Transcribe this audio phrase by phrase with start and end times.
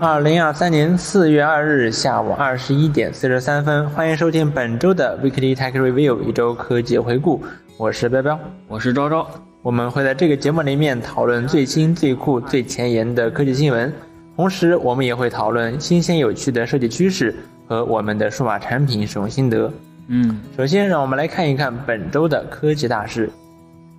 [0.00, 7.42] 二零二三年四月二日下午二十一点四十三分，欢迎收听本周的 Weekly Tech Review 一周科技回顾。
[7.76, 8.38] 我是彪彪，
[8.68, 9.28] 我是昭昭。
[9.60, 13.92] 我们会在这个节目里面讨论最新、最酷、最前沿的科技新闻，
[14.36, 17.34] 同时我们也会讨论新鲜有趣的设计趋势
[17.66, 19.72] 和我们的数码产品使用心得。
[20.06, 23.28] 嗯，首先让我们来看一看本周的科技大事。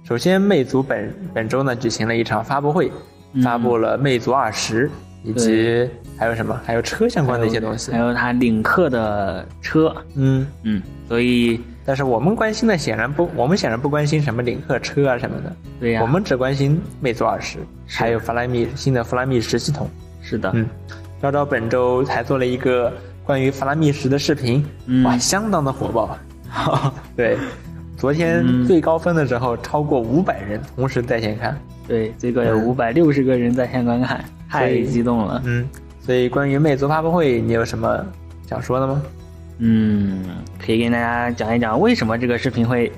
[0.06, 2.90] 首先，魅族本本周呢举行了一场发布会，
[3.44, 4.90] 发布了魅族二十。
[5.24, 6.60] 以及还有什么？
[6.66, 10.46] 还有车相关的一些东西，还有他领克的车，嗯。
[10.64, 19.90] 嗯，所以，但是我们关心的显然不，我们显然不关心什么领克车啊什么的，对呀，我们只关心魅族二十，还有弗莱米新的弗莱米十系统，
[20.22, 20.68] 是的，嗯，
[21.22, 24.66] 昭昭本周还做了一个关于弗莱米十的视频，
[25.04, 26.18] 哇，相当的火爆，
[27.16, 27.38] 对，
[27.98, 31.58] 昨天最高分的时候超过五百人同时在线看，
[31.90, 34.24] 对，最高有五百六十个人在线观看。
[34.48, 35.68] 太激动了，嗯，
[36.00, 38.04] 所以关于魅族发布会，你有什么
[38.48, 39.02] 想说的吗？
[39.60, 40.24] 嗯，
[40.58, 42.92] 可以跟大家讲一讲为什么这个视频会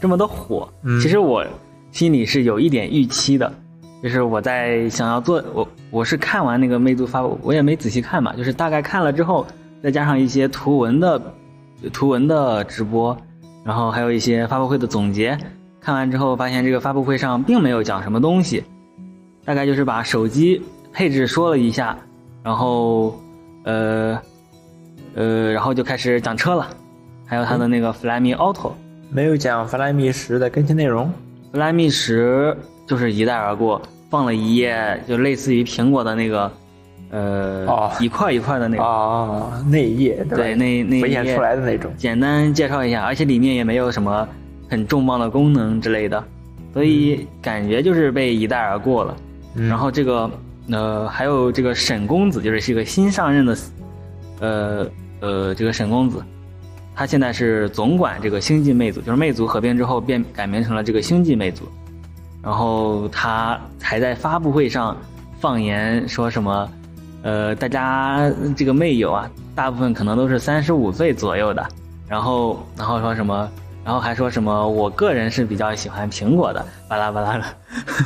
[0.00, 0.68] 这么的火。
[1.00, 1.44] 其实我
[1.90, 3.52] 心里是有一点预期的，
[4.00, 9.44] 就是我在想要做，我我是看完那个魅族发布，我也没仔细看嘛，就是大概看了之后，
[9.82, 11.20] 再加上一些图文的
[11.92, 13.16] 图文的直播，
[13.64, 15.36] 然后还有一些发布会的总结，
[15.82, 18.62] 看完之后发现这个发布会上并没有讲什么东西，
[19.44, 20.62] 大概就是把手机。
[20.94, 21.96] 配置说了一下，
[22.44, 23.18] 然后，
[23.64, 24.20] 呃，
[25.14, 26.68] 呃，然后就开始讲车了，
[27.24, 28.72] 还有它的那个 Flyme Auto，
[29.10, 31.10] 没有讲 Flyme 十的更新内容。
[31.54, 32.54] Flyme 十
[32.86, 36.52] 就是一带而过，放了一页，就类似于苹果的那个，
[37.10, 41.90] 呃，一块一块的那个哦，那一页对，那那浮现出来的那种。
[41.96, 44.28] 简单介绍一下，而且里面也没有什么
[44.72, 46.24] 很重磅的功能之类的，
[46.72, 49.14] 所以感觉就是被一带而过了。
[49.54, 50.28] 然后这个。
[50.70, 53.58] 呃，还有这个沈公子，就是是一个新上任的，
[54.38, 54.86] 呃
[55.18, 56.22] 呃，这个沈公子，
[56.94, 61.64] 他现在是总管这个星际魅族，就是魅族合并之后变改名成了这个星际魅族，
[62.44, 64.96] 然后他还在发布会上
[65.40, 66.68] 放言说什么，
[67.22, 71.66] 呃，大家这个魅友啊，大部分可能都是三十五岁左右的，
[72.08, 73.50] 然后然后说什么。
[73.84, 74.68] 然后还说什么？
[74.68, 77.44] 我个人是比较喜欢苹果的，巴拉巴拉的。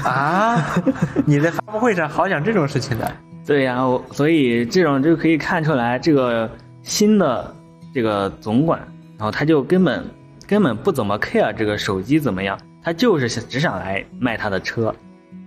[0.09, 0.65] 啊！
[1.27, 3.11] 你在发布会上好讲这种事情的？
[3.47, 3.79] 对呀，
[4.11, 6.51] 所以这种就可以看出来，这个
[6.83, 7.55] 新的
[7.95, 8.81] 这个总管，
[9.19, 10.03] 然后他就根本
[10.49, 14.95] 根本不怎么 care 这个手机怎么样，他就是只想来卖他的车。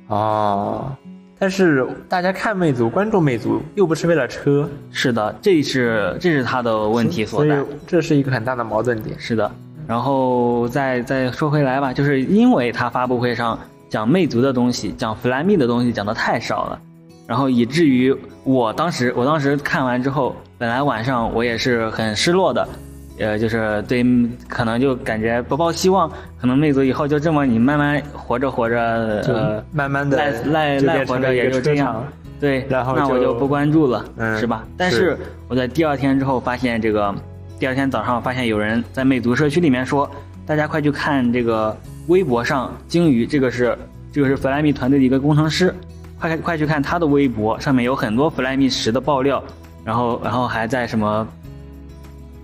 [0.08, 0.96] 哦，
[1.38, 4.70] 但是大家看魅族，关注魅族，又不是为了车。
[4.92, 9.20] 是的，这是这是他的问题所在，这是一个很大的矛盾点。
[9.20, 9.52] 是的。
[9.90, 13.58] 然后再再说回来吧，就是因为他发布会上
[13.90, 16.80] 讲魅族的东西，讲 Flyme 的东西讲的太少了，
[17.26, 22.70] 然后以至于我当时我当时看完之后，本来晚上我也是很失落的，
[23.18, 24.06] 呃，就是对，
[24.48, 26.08] 可能就感觉不抱希望，
[26.40, 28.80] 可能魅族以后就这么你慢慢活着活着，
[29.26, 32.06] 呃，慢慢的赖赖赖活着也就这样，
[32.40, 34.64] 对，然后那我就不关注了，嗯，是吧？
[34.78, 35.18] 但是
[35.48, 37.12] 我在第二天之后发现这个。
[37.60, 40.10] 第二天早上，发现有人在魅族社区里面说
[40.48, 41.76] ：“大家快去看这个
[42.08, 43.78] 微博上，鲸鱼这个是
[44.14, 45.76] 这个是 Flyme 团队的一个工程师，
[46.22, 49.44] 快快去看他的微博，上面有很多 Flyme 十的爆料，
[49.84, 51.28] 然后然后还在什么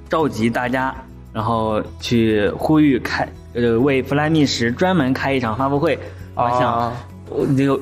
[0.10, 0.94] 召集大家，
[1.32, 5.98] 然后去呼吁开呃为 Flyme 十专门开一场发布会。
[6.36, 6.92] 我想，
[7.30, 7.80] 我有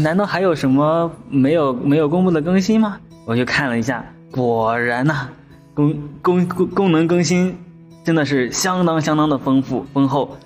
[0.00, 2.96] 难道还有什么没有没有公布的更新吗？
[3.26, 5.28] 我去看了一下，果然呐。”
[5.80, 7.56] 功功功功能更新
[8.04, 10.36] 真的是相当相当的丰富丰厚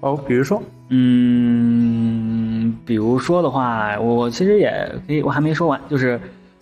[0.00, 4.70] 哦，比如说，嗯，比如说的话，我其实也
[5.06, 6.18] 可以，我还没说完，就是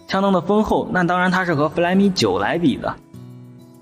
[0.08, 0.88] 相当的丰厚。
[0.92, 2.94] 那当然它是和 Flyme 九来比的，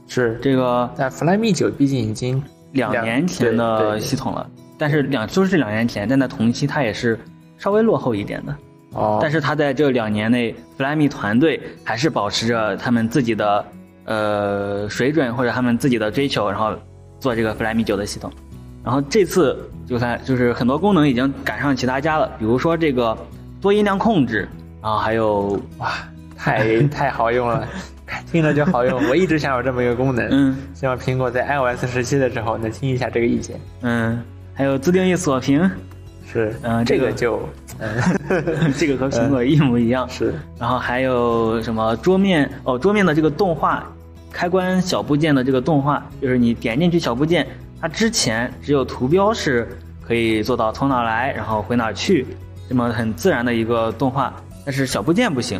[0.07, 0.91] 是这个。
[0.97, 2.43] 但 Flyme 九毕竟已经
[2.73, 4.47] 两年前的系统了，
[4.77, 7.19] 但是两就是两年前，但在同期它也是
[7.57, 8.55] 稍微落后一点的
[8.93, 9.19] 哦。
[9.23, 13.65] 但是它在这两年内，Flyme 团队还是保持着他们自己的。
[14.07, 16.73] 呃，水准或者他们自己的追求，然后
[17.21, 18.33] 做这个 Flyme 九的系统，
[18.85, 23.17] 然后这次就算就是很多功能已经赶上其他家了，比如说这个
[23.61, 24.49] 多音量控制，
[24.81, 25.93] 然后还有哇，
[26.37, 27.67] 太 太好用了，
[28.31, 34.23] 听着就好用，我一直想有这么一个功能， 嗯，希望苹果在 iOS 十七的时候能听一下这个意见，嗯，
[34.55, 35.69] 还有自定义锁屏，
[36.33, 37.41] 是，嗯，这个就，
[37.81, 43.85] 嗯这个和苹果一模一样，是，然后还有什么桌面哦，桌面的这个动画。
[44.37, 47.47] 开关小部件的这个动画，就是你点进去小部件，
[47.81, 49.67] 它之前只有图标是
[50.07, 52.27] 可以做到从哪来，然后回哪去，
[52.69, 54.35] 这么很自然的一个动画。
[54.67, 55.59] 但是小部件不行，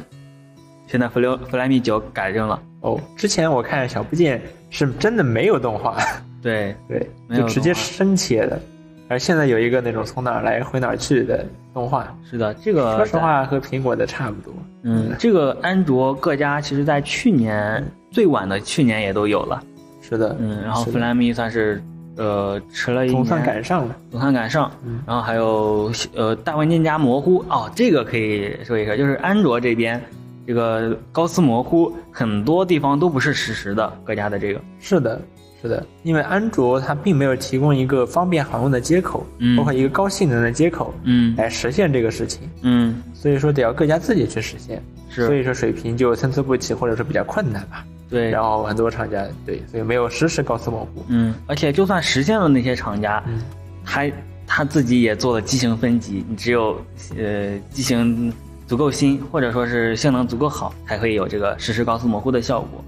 [0.87, 2.61] 现在弗流弗莱米九改正了。
[2.83, 5.97] 哦，之前我看小部件是真的没有动画，
[6.43, 8.61] 对， 对，就直接生切的，
[9.09, 14.53] 而现在有一个那种从哪儿来回哪儿去的动画，是的，这个说实话和苹果的差不多。
[14.83, 17.83] 嗯，这个安卓各家其实在去年
[18.17, 19.63] 最晚的去年也都有了，
[20.01, 20.93] 是的，嗯，然后是的。
[20.93, 21.83] 弗莱米算是
[22.17, 23.95] 呃迟了一年，总算赶上了。
[24.11, 25.03] 总算赶上，嗯。
[25.07, 30.03] 然后还有呃大文件夹模糊哦，这个可以说一说，就是安卓这边
[30.47, 35.21] 这个高斯模糊很多地方都不是实时的，各家的这个，是的，
[35.61, 39.59] 是的，因为安卓它并没有提供一个方便好用的接口，嗯。
[39.59, 41.37] 包括一个高性能的接口嗯。
[41.37, 43.03] 来实现这个事情，嗯。
[43.13, 45.27] 所以说得要各家自己去实现，是。
[45.27, 47.85] 所以说水平就参差不齐，或者说比较困难吧。
[48.09, 51.05] 对，然后很多厂家对，所以没有实时高斯模糊。
[51.09, 53.41] 嗯，而且就算实现了那些厂家，嗯，
[53.85, 54.05] 他
[54.47, 56.81] 他自己也做了机型分级，你只有
[57.17, 58.33] 呃机型
[58.67, 62.85] 足够新，或者说是性能足够好，才会有这个实时高斯模糊的效果。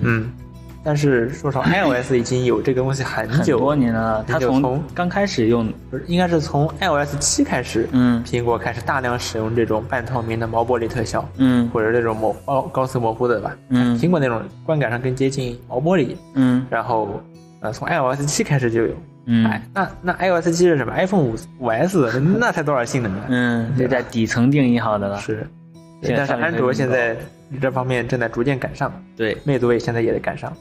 [0.00, 0.30] 嗯，
[0.84, 13.56] 但是说实话， iOS 已经有这个东西很很久，多年了，它从从刚开始用，不是应该是从 iOS 七开始，嗯苹果开始大量使用这种半透明的毛玻璃特效，嗯或者这种模高高斯模糊的吧。
[13.70, 17.20] 嗯苹果那种观感上更接近毛玻璃，嗯然后
[17.60, 18.94] 呃从 iOS 七开始就有。
[19.26, 23.22] 嗯哎，那那 iOS 七是什么？iPhone 五五 S 那才多少性能呢？
[23.30, 25.18] 嗯，这在底层定义好的了。
[25.18, 25.46] 是，
[26.02, 27.16] 但是安卓现在
[27.58, 30.52] 这方面正在逐渐赶上，对，魅族也现在也在赶上。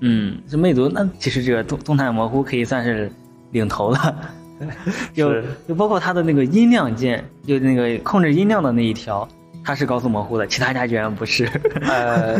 [0.00, 3.10] 嗯，这魅族那其实这个动动态模糊可以算是
[3.50, 4.16] 领头了，
[5.14, 5.34] 就
[5.66, 9.26] 就包括它的那个音量键，就那个控制音量的那一条，
[9.64, 11.48] 它是高速模糊的，其他家居然不是。
[11.82, 12.34] 呃，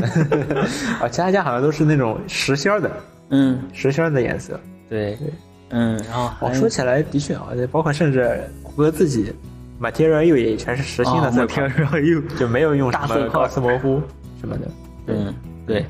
[1.00, 2.90] 啊，其他家好像都是那种实心儿的，
[3.31, 4.58] 嗯，实心儿的颜色。
[4.88, 5.32] 对对，
[5.70, 9.32] 嗯，然后哦，说起来的确啊，包括甚至谷歌自己
[9.81, 14.00] Material U 也全是实心的色块，然后又就没有用什么高斯模糊
[14.40, 14.69] 什么的。
[15.08, 15.34] 嗯
[15.66, 15.84] 对，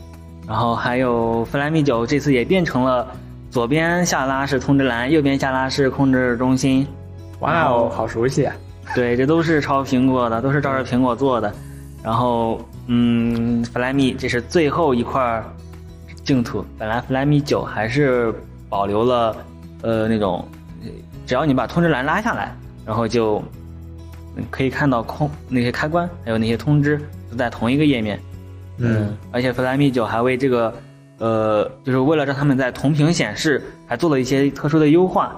[0.49, 3.07] 然后还有弗莱米九这次也变成了
[3.51, 6.87] 左边下拉是通知栏，右边下拉是控制中心。
[7.41, 8.55] 哇哦，好熟悉啊！
[8.95, 11.53] 对，这都是抄苹果的，都是照着苹果做的。
[12.03, 15.45] 然后，嗯，弗莱米这是最后一块
[16.25, 16.65] 净土。
[16.79, 18.35] 本来弗莱米九还是
[18.69, 19.37] 保留了，
[19.83, 20.43] 呃，那种，
[20.83, 20.89] 呃
[21.27, 22.57] 只要你把通知栏拉下来，
[22.87, 23.43] 然后就
[24.37, 26.99] 嗯可以看到空那些开关，还有那些通知
[27.31, 28.19] 都在同一个页面。
[28.79, 30.75] 嗯，而且弗莱米九还为这个，
[31.19, 35.35] 呃，就是为了让他们在同屏显示，还做了一些特殊的优化。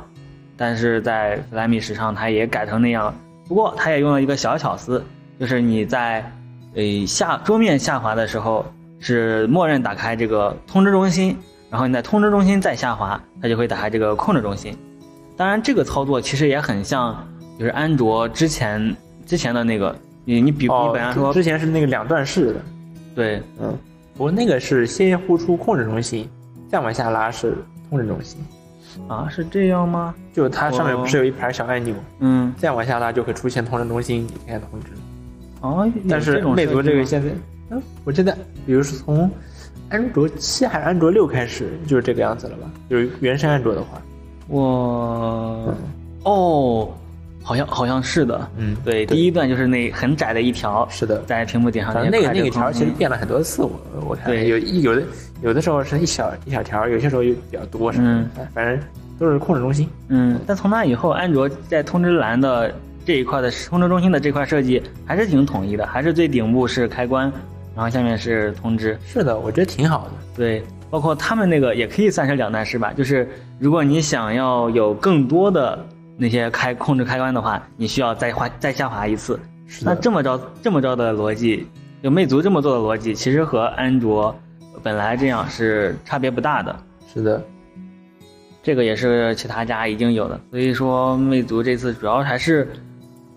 [0.56, 3.14] 但是在弗莱米史上，它也改成那样了。
[3.48, 5.02] 不过，它也用了一个小巧思，
[5.38, 6.30] 就是你在，
[6.74, 8.64] 呃下桌面下滑的时候，
[8.98, 11.34] 是默认打开这个通知中心，
[11.70, 14.76] 然后你在通知中心再下滑，它就会打开这个控制中心。
[15.34, 17.26] 当然，这个操作其实也很像，
[17.58, 18.94] 就是安卓之前
[19.24, 19.96] 之前的那个，
[20.26, 22.60] 你你比你哦本来说之前是那个两段式的，
[23.20, 23.76] 对，嗯，
[24.16, 26.26] 不过那个是先呼出控制中心，
[26.70, 27.54] 再往下拉是
[27.90, 28.40] 控制中心。
[29.06, 30.14] 啊，是这样吗？
[30.32, 34.86] 就它上面哦不是有一排小按钮，嗯，再往下拉就会出现通知中心，你看通知。
[35.60, 37.28] 哦，但是魅族这个现在，
[37.68, 38.34] 嗯，我记得，
[38.64, 39.30] 比如说从
[39.90, 42.70] 安卓七还是安卓六开始就是这个样子了吧？
[42.88, 44.00] 就是原生安卓的话，
[44.48, 45.74] 我
[46.24, 46.88] 哦，
[47.42, 51.22] 好像好像是的，嗯，对，第一段就是那很窄的一条，是的。
[51.22, 55.02] 在屏幕顶上那个那个条其实变了很多次，我我看对有一有的
[55.42, 58.78] 有的时候是一小一小条，有些时候又比较多什么的，哎反正
[59.18, 59.88] 都是控制中心。
[60.08, 62.72] 嗯，但从那以后，安卓在通知栏的
[63.04, 67.32] 这一块的通知中心的这块设计还是挺统一的，还是最顶部是开关，
[67.74, 70.10] 然后下面是通知，是的，我觉得挺好的。
[70.36, 73.28] 对，包括他们那个也可以算是两段式吧，就是
[73.58, 75.84] 如果你想要有更多的
[76.20, 79.40] 那些开控制开关的话，你需要再滑再下滑一次。
[79.66, 81.66] 是，那这么着这么着的逻辑，
[82.02, 84.34] 就魅族这么做的逻辑，其实和安卓
[84.82, 86.76] 本来这样是差别不大的。
[87.10, 87.42] 是的，
[88.62, 92.68] 这个也是其他家已经有的，所以说魅族这次主要还是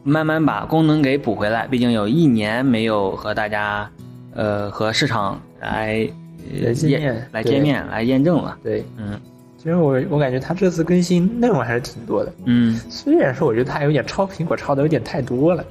[0.04, 1.66] 慢慢把功能给补回来。
[1.68, 3.90] 毕竟有一年没有和大家，
[4.34, 6.06] 呃，和市场来
[6.52, 8.58] 呃来见来见面来验证了。
[8.62, 8.84] 对。
[8.98, 9.18] 嗯
[9.64, 15.64] 其实我我感觉它这次更新内容还是挺多的，嗯虽然说我觉得它有点抄苹果抄的有点太多了，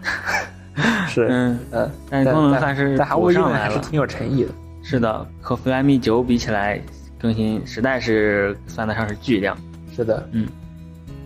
[1.07, 3.61] 是，嗯，嗯，但是功能算是但还补会用的上。
[3.61, 4.51] 还是挺有诚意的。
[4.83, 6.81] 是的，和 Flyme 九比起来，
[7.21, 9.55] 更新实在是算得上是巨量。
[9.95, 10.49] 是的，嗯，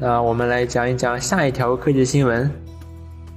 [0.00, 2.50] 那我们来讲一讲下一条科技新闻，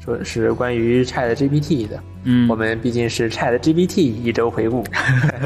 [0.03, 1.99] 说是关于 Chat GPT 的。
[2.23, 4.83] 嗯，我们毕竟是 Chat GPT 一周回顾。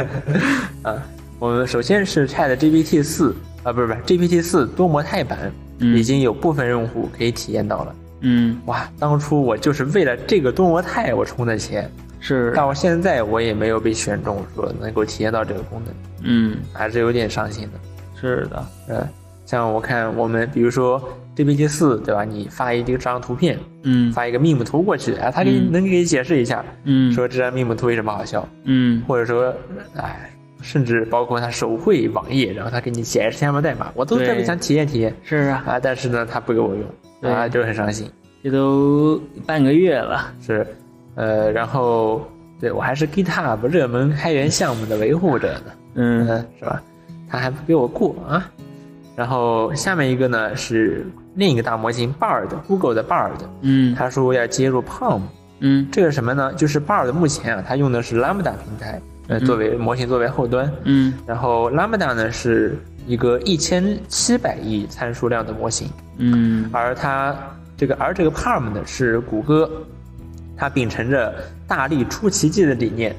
[0.84, 1.04] 啊，
[1.40, 5.98] 我们首先是 Chat GPT 四啊，不是不是 GPT 四多模态版，嗯。
[5.98, 7.96] 已经有部分用户可以体验到了。
[8.22, 8.60] 嗯。
[8.66, 17.80] 哇，当初我就是为了这个多模态我充的钱，是，到现在我也没有被选中，说能够体验到这个功能，嗯，还是有点伤心的。
[18.20, 19.10] 是的，呃，
[19.46, 21.02] 像我看我们比如说
[21.36, 22.24] GPT 四，对吧？
[22.24, 24.13] 你发一个张图片，嗯。
[24.13, 27.12] 发一个 meme 图过去，啊，它给能给你解释一下，嗯。
[27.12, 29.04] 说这张 meme 图为什么好笑，嗯。
[29.06, 29.54] 或者说，
[29.98, 30.30] 哎，
[30.63, 35.13] 甚至包括它手绘网页，然后它给你解释下面代码，我都特别想体验体验。
[35.24, 36.74] 是啊，啊，但是呢，它不给我
[37.22, 38.10] 用，啊，就很伤心。
[38.41, 40.65] 这都半个月了，是，
[41.15, 42.25] 呃，然后
[42.60, 46.27] 对我还是 GitHub 热门开源项目的维护者呢，嗯。
[46.27, 46.82] 嗯，是吧？
[47.29, 48.50] 他还不给我过啊。
[49.15, 51.05] 然后下面一个呢是
[51.36, 53.96] 另一个大模型 Bard，Google 的 Bard，嗯。
[53.96, 55.22] 他说要接入 Palm，
[55.60, 55.88] 嗯。
[55.91, 56.51] 这个什么呢？
[56.53, 61.13] 就是 Bard 目前啊，它用的是 Lambda 平台，呃，作为模型作为后端，嗯。
[61.25, 62.77] 然后 Lambda 呢是
[63.08, 66.70] 一个一千七百亿参数量的模型，嗯。
[66.72, 67.36] 而它
[67.77, 69.70] 这个而这个 Palm 呢是谷歌，
[70.58, 71.34] 它秉承着
[71.68, 73.15] 大力出奇迹的理念，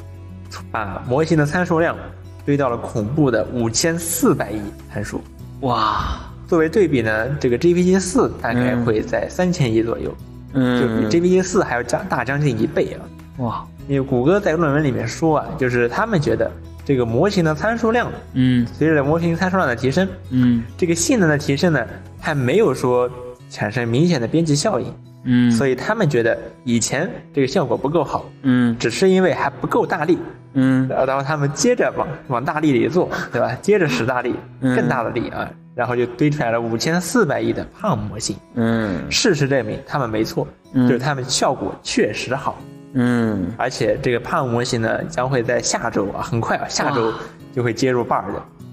[0.70, 1.96] 把模型的参数量
[2.44, 4.60] 堆到了恐怖的五千四百亿
[4.92, 5.22] 参数。
[5.60, 8.84] 哇，作为对比呢，这个 GPT 四大概嗯。
[8.84, 10.10] 会在三千亿左右，
[10.52, 13.00] 就比嗯 GPT 四还要加大将近一倍啊。
[13.38, 16.50] 哇，因为谷歌在论文里面说啊，就是他们觉得
[16.84, 18.66] 这个模型的参数量嗯。
[18.66, 20.62] 随着模型参数量的提升，嗯。
[20.76, 21.86] 这个性能的提升呢，
[22.20, 23.10] 还没有说
[23.50, 24.86] 产生明显的边际效应，
[25.24, 28.76] 嗯，所以他们觉得以前这个效果不够好，嗯。
[28.78, 30.18] 只是因为还不够大力，
[30.54, 30.88] 嗯。
[30.88, 33.54] 然后他们接着往往大力里做，对吧？
[33.62, 34.74] 接着使大力，嗯。
[34.74, 38.36] 更大的力啊，然后就堆出来了五千四百亿的胖模型。
[38.54, 39.00] 嗯。
[39.10, 40.88] 事实证明他们没错，嗯。
[40.88, 42.58] 就是他们效果确实好，
[42.94, 43.52] 嗯。
[43.56, 47.12] 而且这个胖模型呢将会在下周啊，很快啊，下周
[47.52, 48.24] 就会接入 Bard，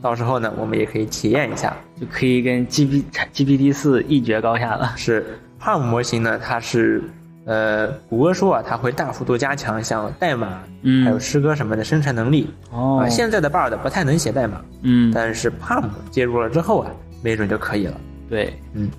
[0.02, 1.76] 到时候呢我们也可以体验一下。
[2.00, 4.94] 就可以跟 G P GPT 四一决高下了。
[4.96, 7.04] 是 Palm 模型呢，它是
[7.46, 11.06] 呃，谷歌说啊，它会大幅度加强像代码，嗯。
[11.06, 12.50] 还有诗歌什么的生成能力。
[12.72, 13.04] 哦。
[13.04, 15.12] 啊，现在的 Bard 不太能写代码，嗯。
[15.14, 16.92] 但是 Palm 接入了之后啊，
[17.24, 17.94] 没准就可以了。
[18.30, 18.54] 对。
[18.74, 18.90] 嗯。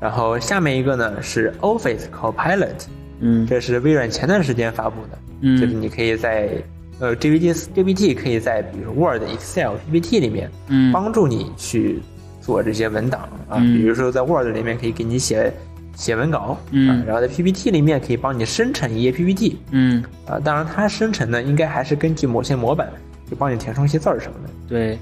[0.00, 2.86] 然后下面一个呢是 Office Copilot，
[3.22, 3.46] 嗯。
[3.46, 5.58] 这是微软前段时间发布的，嗯。
[5.58, 6.50] 就是你可以在
[6.98, 10.92] 呃 GPT GPT 可以在比如说 Word、Excel、PPT 里面嗯。
[10.92, 12.00] 帮助你去
[12.40, 13.78] 做这些文档啊，嗯。
[13.78, 15.50] 比如说在 Word 里面可以给你写
[15.96, 16.90] 写文稿，嗯。
[16.90, 20.04] 啊，然后在 PPT 里面可以帮你生成一页 PPT 嗯。
[20.26, 22.90] 啊，当然它生成呢应该还是根据某些模板，
[23.30, 24.98] 就帮你填充一些字儿什么的，对。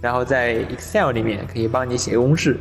[0.00, 2.58] 然后在 Excel 里面可以帮你写公式，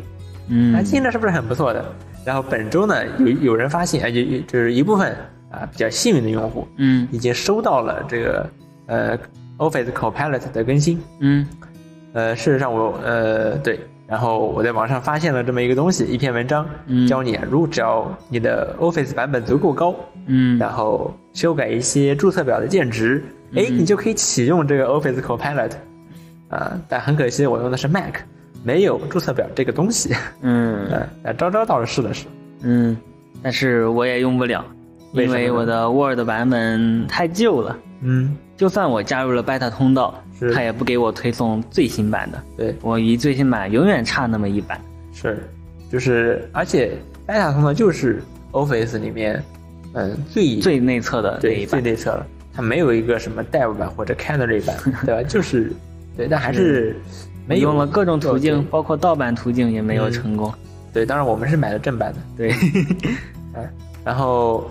[0.49, 0.73] 嗯。
[0.73, 1.85] 那，听着是不是很不错的？
[2.29, 5.17] 然后本周呢有有人发现，啊，有有就是一部分
[5.49, 7.07] 啊比较幸运的用户嗯。
[7.11, 8.47] 已经收到了这个
[8.85, 9.17] 呃
[9.57, 11.47] Office Copilot 的更新，嗯。
[12.13, 17.07] 呃，事实上我呃对，然后我在网上发现了这么一个东西，一篇文章，嗯。
[17.07, 19.95] 教你啊，如只要你的 Office 版本足够高，
[20.27, 20.55] 嗯。
[20.59, 23.23] 然后修改一些注册表的键值，
[23.55, 25.71] 哎、嗯你就可以启用这个 Office Copilot，
[26.49, 28.17] 啊、但很可惜我用的是 Mac，
[28.63, 30.87] 没有注册表这个东西，嗯。
[30.89, 32.25] 呃， 那昭昭倒是试了试，
[32.61, 32.95] 嗯，
[33.41, 34.65] 但是我也用不了，
[35.13, 37.77] 因为我的 Word 版本太旧了。
[38.01, 40.53] 嗯，就算我加入了 beta 通道，是。
[40.53, 44.79] 它也不给我推送最新版的，对，我离最新版永远差那么一版。
[45.13, 45.43] 是，
[45.91, 46.97] 就是而且
[47.27, 48.21] Beta 通道就是
[48.53, 49.43] Office 里面，
[49.93, 55.21] 嗯，最最内测的那对一版，最内测了，它没有一个什么 Dev 版或者 Canary 版， 对吧？
[55.27, 55.73] 就是
[56.15, 56.95] 对，但还是
[57.49, 60.53] 没有用了各种途径，包括盗版途径也没有嗯成功。
[60.93, 62.51] 对，当然我们是买的正版的，对，
[63.53, 63.69] 哎，
[64.05, 64.69] 然后，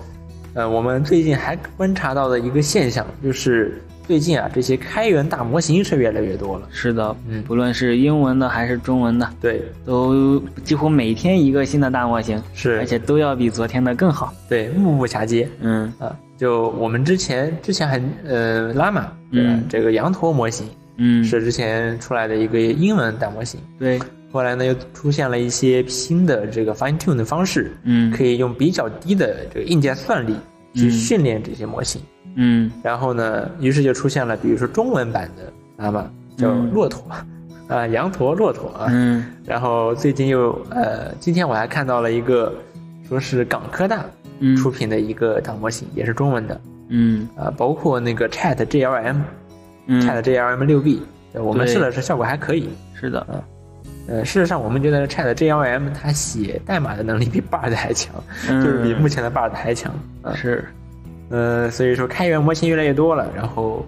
[0.53, 6.67] 呃，我们最近还观察到的一个现象就是，最近啊，这些开源大模型是越来越多了。
[6.71, 14.33] 是的，嗯不论是英文的还是中文的，对，都几乎每天一个新的大模型，是而且都要比昨天的更好。
[14.47, 16.15] 对，目不暇接嗯啊。
[16.37, 19.07] 就我们之前之前很呃拉玛？
[19.31, 20.67] 嗯这个羊驼模型
[20.99, 23.97] 嗯，是之前出来的一个英文大模型，对，
[24.31, 28.11] 后来呢又出现了一些新的这个 fine tune 的方式，嗯。
[28.11, 30.35] 可以用比较低的这个硬件算力
[30.73, 32.01] 去嗯训练这些模型。
[32.35, 32.69] 嗯。
[32.83, 36.01] 然后呢，于是就出现了，比如说中文版的妈妈
[36.35, 36.69] 叫嗯。
[36.71, 37.01] 骆驼，
[37.69, 38.87] 啊，羊驼、骆驼啊。
[38.91, 39.25] 嗯。
[39.45, 42.53] 然后最近又呃，今天我还看到了一个，
[43.07, 44.05] 说是港科大
[44.39, 44.55] 嗯。
[44.57, 47.27] 出品的一个大模型，也是中文的嗯。
[47.37, 49.23] 啊，包括那个 Chat GLM、嗯，
[49.89, 51.01] Chat GLM 六 B，
[51.33, 52.69] 我们试了试，效果还可以。
[52.93, 53.43] 是的，
[54.07, 58.13] 呃，事实上，我们觉得 Chat GLM 它写代码的能力比 Bard 还强，
[58.49, 60.33] 嗯就是比目前的 Bard 还强啊。
[60.33, 60.65] 是，
[61.29, 63.85] 呃，所以说开源模型越来越多了，然后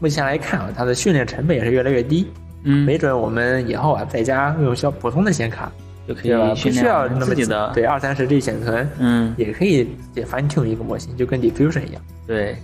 [0.00, 2.28] 目前来看啊，它的训练成本也是越来越低，
[2.64, 5.70] 嗯没准我们以后啊在家用小普通的显卡
[6.06, 6.28] 就可？
[6.28, 12.56] 以不需要那么的，对二三十 G 显存，嗯，也可以也 fine tune 一个模型，就跟 diffusion 一样，对，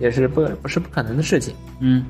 [0.00, 1.54] 也是不不是不可能的事情。
[1.80, 2.04] 嗯。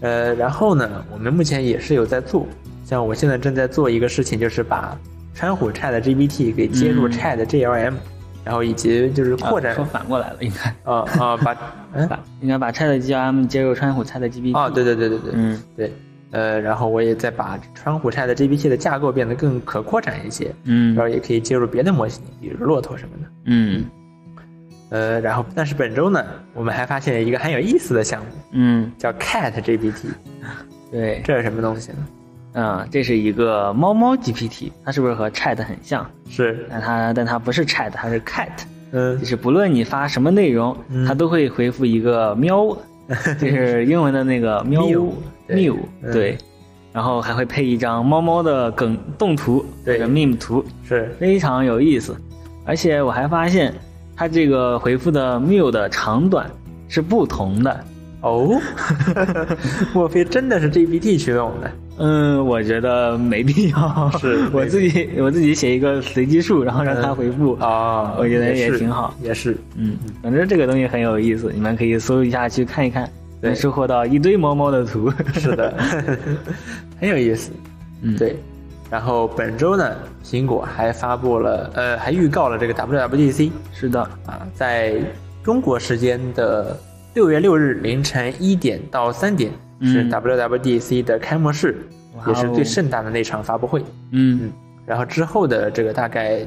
[0.00, 2.46] 呃，然后呢，我们目前也是有在做，
[2.84, 4.96] 像我现在正在做一个事情，就是把
[5.34, 7.12] 川虎 Chat GPT 给接入嗯。
[7.12, 7.92] Chat GLM，、
[8.42, 10.90] 然后以及就是扩展啊说反过来了，应该。
[10.90, 11.54] 啊啊、把
[11.92, 12.08] 嗯？
[12.08, 14.56] 把应该把 chatglm 接入川虎 Chat GPT。
[14.56, 15.62] 哦对对对对对、嗯。
[15.76, 15.92] 对，
[16.30, 20.94] 呃，然后我也在把川虎 Chat GPT 的架构变得更可扩展一些，嗯。
[20.94, 23.30] 然后也可以接入别的模型，比如骆驼什么的。
[23.44, 23.84] 嗯
[24.90, 29.92] 呃，然后但是本周呢，我们还发现了一个很有意思的项目，嗯，叫 Cat GPT，
[30.90, 31.98] 对，这是什么东西呢？
[32.54, 36.04] 嗯，这是一个猫猫 GPT，它是不是和 Chat 很像？
[36.28, 38.48] 是但它但它不是 Chat，它是 Cat，
[38.90, 42.76] 嗯就是不论你发什么内容，嗯它都会回复一个喵，
[43.38, 45.10] 就是英文的那个喵 Mew，
[45.46, 46.36] 对喵，嗯对，
[46.92, 52.16] 然后还会配一张猫猫的梗动图或对者 meme 图，是非常有意思。
[52.64, 53.72] 而且我还发现，
[54.20, 56.46] 它这个回复的 mew 的长短
[56.88, 57.84] 是不同的。
[58.20, 58.60] 哦，
[59.94, 61.70] 莫非真的是 GPT 驱动的？
[61.96, 64.10] 嗯，我觉得没必要。
[64.20, 67.54] 是 我自己我自己写一个随机数，然后让它回复。
[67.60, 73.08] 啊，我觉得也挺好，也是嗯，反正这个东西很有意思，你们可以搜一下去看一看，
[73.40, 75.10] 能收获到一堆猫猫的图。
[75.32, 75.74] 是的，
[77.00, 77.50] 很有意思。
[78.02, 78.36] 嗯，对，
[78.90, 84.96] 然后本周呢，苹果还发布了，呃，还预告了这个 WWDC 是的，啊，在
[85.44, 86.76] 中国时间的
[87.14, 90.10] 六月六日凌晨一点到三点是嗯。
[90.10, 91.76] WWDC 的开幕式，
[92.16, 93.82] 哇也是最哦盛大的那场发布会。
[94.10, 94.50] 嗯。
[94.84, 96.40] 然后之后的这个大概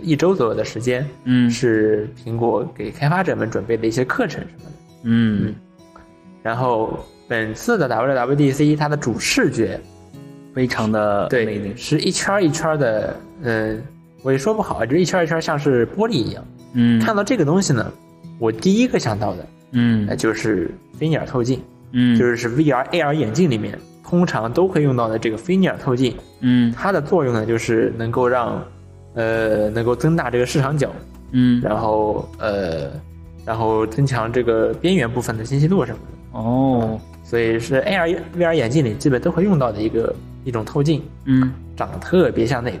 [0.00, 1.50] 一周左右的时间，嗯。
[1.50, 4.70] 是苹果给开发者们准备的一些课程什么的。
[5.02, 5.54] 嗯。
[6.42, 9.78] 然后本次的 WWDC 它的主视觉，
[10.58, 11.72] 非常的美对，丽。
[11.76, 13.80] 是一圈一圈的，嗯，
[14.24, 16.44] 我也说不好，就一圈一圈像是玻璃一样。
[16.72, 17.92] 嗯，看到这个东西呢，
[18.40, 20.68] 我第一个想到的，嗯那就是
[20.98, 26.12] 菲涅尔透镜，嗯，就是是 VR、AR 眼镜里面通常都会用到的这个菲涅尔透镜。
[26.40, 28.60] 嗯它的作用呢，就是能够让，
[29.14, 30.90] 呃，能够增大这个视场角，
[31.30, 32.90] 嗯然后呃，
[33.46, 36.38] 然后增强这个边缘部分的清晰度什么的。
[36.40, 40.14] 哦所以是 AR、VR 眼镜里基本都会用到的一个
[40.48, 42.78] 一种透镜，嗯长得特别像那个。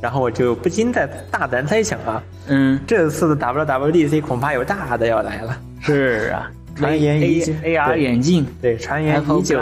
[0.00, 5.58] 然后我就不禁在大胆猜想啊，嗯这次的 WWDC 恐怕有大的要来了。
[5.80, 9.60] 是啊， 传言已久 A R 眼镜对，传言已久，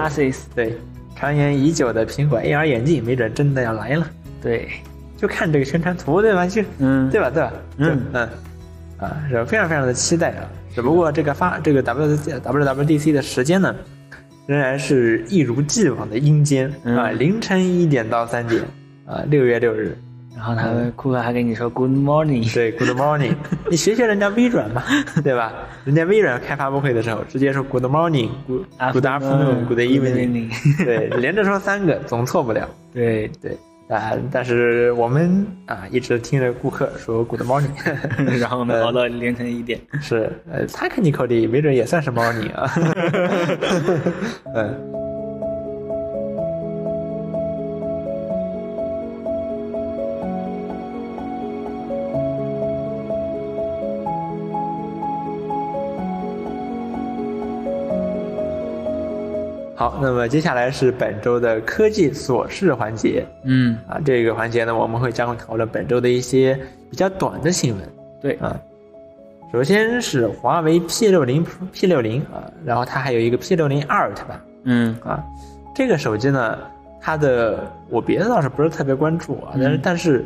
[0.55, 0.79] 对，
[1.16, 4.07] 传言已久的苹果 AR 眼镜，没准真的要来了。
[4.42, 4.68] 对，
[5.16, 6.46] 就看这个宣传图，对吧？
[6.46, 7.31] 就嗯对吧？
[7.31, 7.53] 对吧？
[7.79, 8.29] 嗯嗯，
[8.99, 10.44] 啊，是非常非常的期待啊。
[10.75, 13.75] 只不过这个发这个 W WWDC 的时间呢，
[14.50, 16.96] 仍然是一如既往的阴间嗯。
[16.96, 18.60] 啊，凌晨一点到三点
[19.06, 19.96] 啊，六月六日。
[20.34, 23.34] 然后他们库克还跟你说 Good morning，对，Good morning，
[23.70, 24.82] 你学学人家微软嘛，
[25.22, 25.52] 对吧？
[25.84, 30.50] 人家微软开发布会的时候直接说 Good morning，Good Good afternoon，Good evening，
[30.84, 32.68] 对，连着说三个总错不了。
[32.92, 33.56] 对，对
[33.90, 37.70] 啊，但是我们啊一直听着顾客说 Good morning，
[38.38, 39.81] 然后我们熬到凌晨一点。
[40.00, 42.72] 是呃 technically 没准也算是 morning 啊。
[44.55, 44.99] 嗯。
[59.81, 63.27] 好，那么接下来是本周的科技琐事环节。
[63.45, 66.55] 嗯，啊，这个环节呢，我们会将会讨论本周的一些
[66.90, 67.83] 比较短的新闻
[68.21, 68.55] 对，啊。
[69.51, 75.25] 首先是华为 P 六零 P 六零啊，然后它还有一个 P 六零 Art 吧嗯啊。
[75.75, 76.59] 这个手机呢，
[77.01, 80.25] 它的我别的倒是不是特别关注啊，但是、嗯但是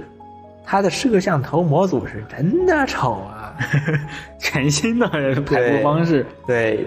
[0.65, 3.57] 它的摄像头模组是真的丑啊。
[4.37, 5.07] 全新的
[5.43, 6.27] 排布方式。
[6.45, 6.85] 对，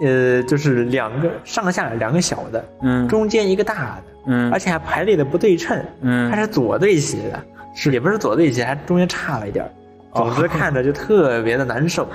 [0.00, 5.82] 呃，就是两个上下两个小的，嗯中间一个大的，嗯而且还排列的不对称。
[6.02, 7.42] 嗯它是左对齐的，
[7.74, 9.70] 是也不是左对齐，还中间差了一点儿。
[10.14, 12.08] 总之看着就特别的难受。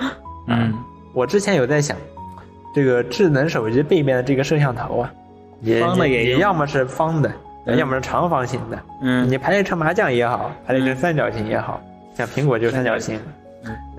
[0.47, 0.73] 嗯
[1.13, 1.97] 我之前有在想，
[2.73, 5.11] 这个智能手机背面的这个摄像头啊，
[5.81, 7.31] 方的也要么是方的，
[7.65, 8.79] 嗯要么是长方形的。
[9.03, 11.81] 嗯你排列成麻将也好，排列成三角形也好，
[12.15, 13.33] 像苹果就是三角形嗯，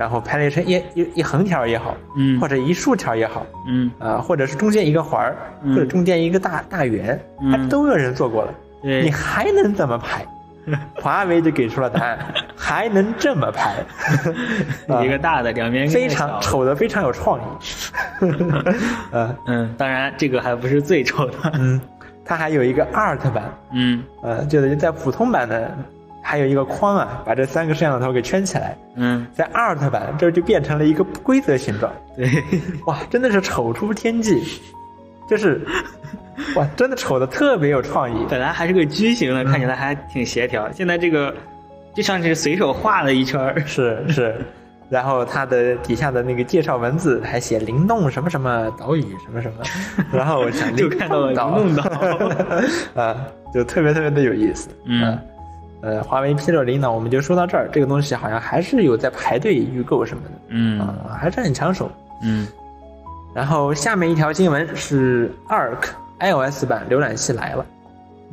[0.03, 8.53] 然后排列成一一一横条也好，嗯或者一竖条也好，嗯啊，或者是中间一个环儿，嗯或者中间一个大大圆，嗯它都有人做过了。
[8.83, 10.27] 对你还能怎么排？
[11.01, 12.19] 华为就给出了答案，
[12.57, 13.77] 还能这么排，
[14.89, 16.09] 啊 一个大的，两边非。
[16.09, 17.43] 常丑的非常有创意。
[19.13, 21.33] 呃嗯，当然这个还不是最丑的。
[21.55, 21.81] 嗯，
[22.25, 25.71] 它还有一个 Art 版，嗯呃，就是在普通版的
[26.33, 32.27] 还有一个框啊，把这三个摄像头给圈起来，嗯，在 Art 版这就变成了一个不规则形状，对，
[32.87, 34.43] 哇，真的是丑出天际，
[35.29, 35.61] 就是
[36.57, 41.35] 哇，真的丑的特别有创意，本来还是个矩形的，看起来还挺协调，现在这个
[41.95, 43.61] 就像是随手画了一圈儿。
[43.67, 44.35] 是是，
[44.89, 49.63] 然后它的底下的那个介绍文字还写灵动什么什么岛屿什么什么，
[50.11, 51.85] 然后我想就看到了灵动岛
[53.03, 53.15] 啊，
[53.53, 54.71] 就特别特别的有意思。
[54.87, 55.19] 嗯
[55.83, 61.91] 呃，华为 P 六零呢，我们就说到这儿，这个东西好像还是有在排队预购什么的，嗯啊，还是很抢手。
[62.23, 62.47] 嗯
[63.35, 65.89] 然后下面一条新闻是 Arc
[66.21, 67.67] iOS 版浏览器来了。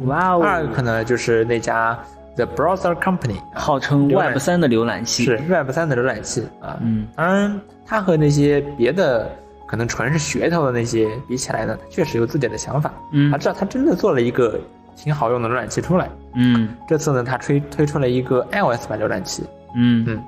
[0.01, 1.97] 哇哦 Arc 呢，就是那家
[2.35, 5.23] The Browser Company，啊号称 Web 三的浏览器。
[5.23, 6.77] 是 Web 三的浏览器啊。
[6.81, 9.27] 嗯当然，它和那些别的
[9.65, 12.93] 可能纯是噱头的那些比起来呢，它确实有自己的想法。
[13.13, 14.59] 嗯他知道他真的做了一个
[15.01, 16.09] 挺好用的浏览器出来。
[16.35, 19.43] 嗯这次呢，它推推出了一个 iOS 版浏览器。
[19.75, 20.21] 嗯嗯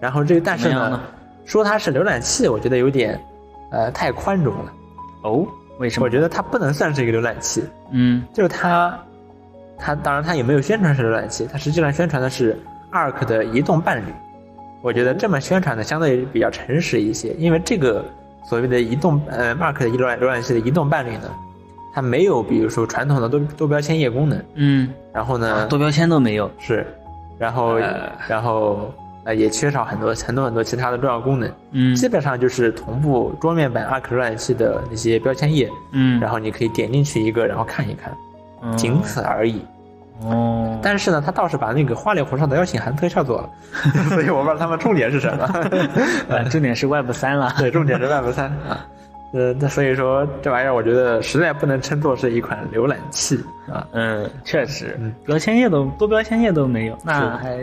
[0.00, 1.00] 然后这个但是呢，
[1.46, 3.18] 说它是浏览器，我觉得有点
[3.70, 4.72] 呃太宽容了。
[5.22, 5.46] 哦，
[5.78, 6.04] 为什么？
[6.04, 8.96] 我觉得它不能算是一个浏览器，嗯就是它，
[9.78, 12.56] 它当然它也没有宣传是浏览器，它实际上宣传的是
[12.92, 14.12] Arc 的移动伴侣。
[14.82, 18.04] 我觉得这么宣传的相对比较诚实一些，因为这个
[18.44, 21.30] 所谓的移动呃 Arc 的移浏览浏览器的移动伴侣呢，
[21.96, 26.50] 它没有比如说传统的多多标签页功能，嗯，然后呢多标签都没有。
[26.58, 26.86] 是，
[27.38, 28.92] 然后、呃然后
[29.24, 38.12] 呃也缺少很多很多很多其他的重要功能，嗯基本上就是同步桌面版 Arc 浏览器的那些标签页，嗯，然后你可以点进去一个，然后看一看，
[38.62, 39.64] 嗯仅此而已。
[40.20, 43.48] 哦，但是呢，他倒是把那个花里胡哨的邀请函特效做了，
[44.10, 45.48] 所以我不知道他们重点是什么。
[46.28, 47.54] 呃重点是 Web 三了。
[47.58, 48.86] 对，重点是 Web 三啊。
[49.36, 53.38] 呃，那所以说这玩意儿，我觉得实在不能称作是一款浏览器
[53.70, 53.86] 啊。
[53.92, 57.56] 嗯，确实嗯，标签页都多标签页都没有，那还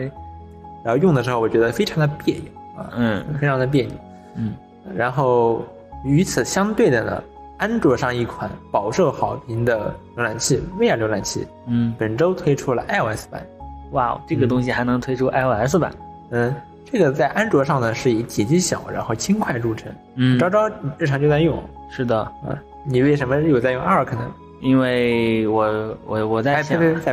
[0.84, 2.44] 然后用的时候，我觉得非常的别扭
[2.80, 3.94] 啊，嗯非常的别扭。
[4.36, 4.54] 嗯
[4.94, 5.64] 然后
[6.04, 7.22] 与此相对的呢，
[7.56, 13.44] 安卓上一款饱受好评的浏览器 VR 浏览器，嗯，本周推出了 iOS 版。
[13.92, 15.92] 哇哦，这个东西还能推出 iOS 版。
[16.30, 16.54] 嗯，
[16.94, 19.92] 这个在安卓上呢是以体积小，然后轻快著称。
[20.14, 22.54] 嗯，昭昭日常就在用是的，啊，
[22.86, 24.32] 你为什么有在用 Arc 呢？
[24.60, 26.62] 因为我我我在我
[27.02, 27.12] 在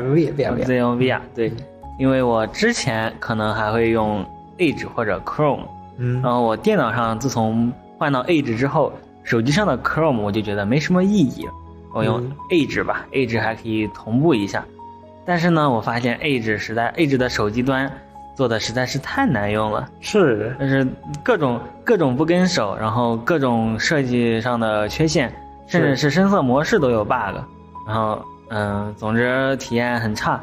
[0.75, 1.51] 用 V 啊对，
[1.97, 4.23] 因为我之前可能还会用
[4.59, 5.61] Edge 或者 Chrome，
[5.97, 11.51] 嗯然后我电脑上自从换到 Edge 之后，手机上的 Chrome 我就觉得没什么意义了，
[11.91, 14.63] 我用嗯 Edge 吧、e d g e 还可以同步一下。
[15.25, 17.91] 但是呢，我发现 Edge 实在 Edge 的手机端
[18.35, 20.55] 做的实在是太难用了，是。
[20.59, 20.87] 就是
[21.23, 25.31] 各种各种不跟手，然后各种设计上的缺陷，
[25.67, 26.09] 甚至是。
[26.09, 27.37] 深色模式都有 bug，
[27.87, 30.39] 然后嗯，总之体验很差。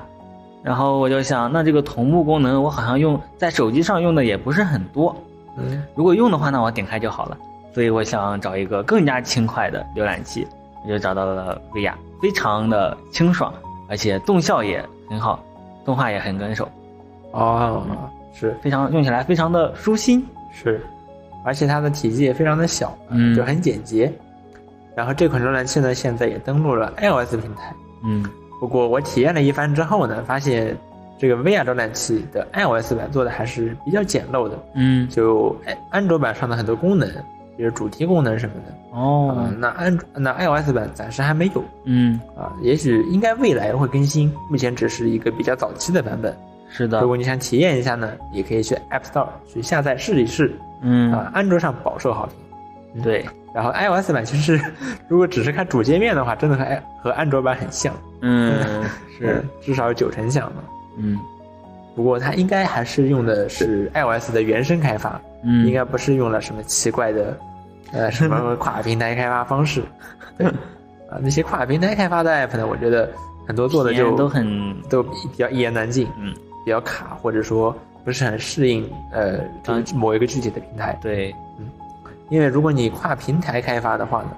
[0.63, 5.17] 然后我就想，那这个同步功能我好像用在手机上用的也不是很多，
[5.57, 5.83] 嗯。
[5.95, 7.37] 如果用的话，那我点开就好了。
[7.75, 10.45] 所以我想找一个更加轻快的浏览器，
[10.85, 13.53] 我就找到了 VR，非常的清爽，
[13.89, 15.39] 而且动效也很好，
[15.85, 16.69] 动画也很跟手，
[17.39, 17.87] 哦
[18.33, 20.25] 是非常用起来非常的舒心。
[20.53, 20.81] 是，
[21.45, 24.13] 而且它的体积也非常的小，嗯就很简洁。
[24.95, 27.73] 然后这款浏览器呢，现在也登录了 iOS 平台。
[28.05, 28.25] 嗯
[28.61, 30.77] 不过我体验了一番之后呢，发现
[31.17, 37.09] 这个 VR 浏览器的 iOS 版做的还是比较简陋的，嗯就安安卓版上的很多功能，
[37.57, 46.37] 比如主题功能什么的，哦啊，那安卓那 iOS 版暂时还没有嗯啊，也许应该未来会更新，目前只是一个比较早期的版本。
[46.71, 47.01] 是的。
[47.01, 51.13] 如果你想体验一下呢，也可以去 App Store 去下载试一试嗯。
[51.13, 52.29] 啊，安卓上饱受好
[52.95, 53.03] 评。
[53.03, 53.25] 对。
[53.55, 54.61] 然后 iOS 版其实
[55.09, 56.65] 如果只是看主界面的话，真的和
[57.03, 58.63] 和安卓版很像，嗯
[59.19, 59.43] 是。
[59.43, 60.63] 嗯至少有九成像嘛。
[60.99, 61.19] 嗯。
[61.97, 65.67] 不过它应该还是用的是 iOS 的原生开发，嗯。
[65.67, 67.37] 应该不是用了什么奇怪的，
[67.93, 69.83] 呃，什么跨平台开发方式。
[70.39, 73.11] 对，啊，那些跨平台开发的 app 呢，我觉得
[73.47, 76.33] 很多做的就都很都比比较一言难尽，嗯
[76.65, 80.99] 比较卡，或者说不是很适应呃这个某一个具体的平台。
[81.01, 81.67] 对嗯
[82.31, 84.31] 因为如果你跨平台开发的话呢，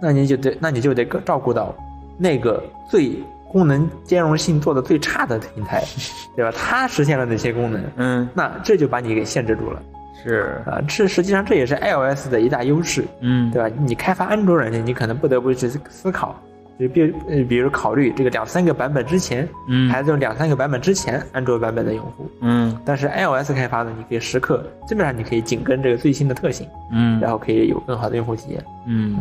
[0.00, 1.72] 那你就得那你就得照顾到
[2.18, 5.84] 那个最功能兼容性做的最差的平台，
[6.34, 6.52] 对吧？
[6.58, 7.80] 它实现了哪些功能？
[7.96, 9.80] 嗯那这就把你给限制住了
[10.24, 10.80] 是啊！
[10.88, 13.72] 这实际上这也是 iOS 的一大优势，嗯对吧？
[13.86, 16.34] 你开发安卓软件，你可能不得不去思考，
[16.78, 22.28] 就比呃比如考虑这个两三个版本之前，嗯还是用两三个版本之前安卓版本的用户。
[22.42, 28.64] 嗯但是 iOS 开发呢，你可以时刻基本上你可以紧跟这个最新的特性，嗯然后可以有更好的用户体验。
[28.86, 29.16] 嗯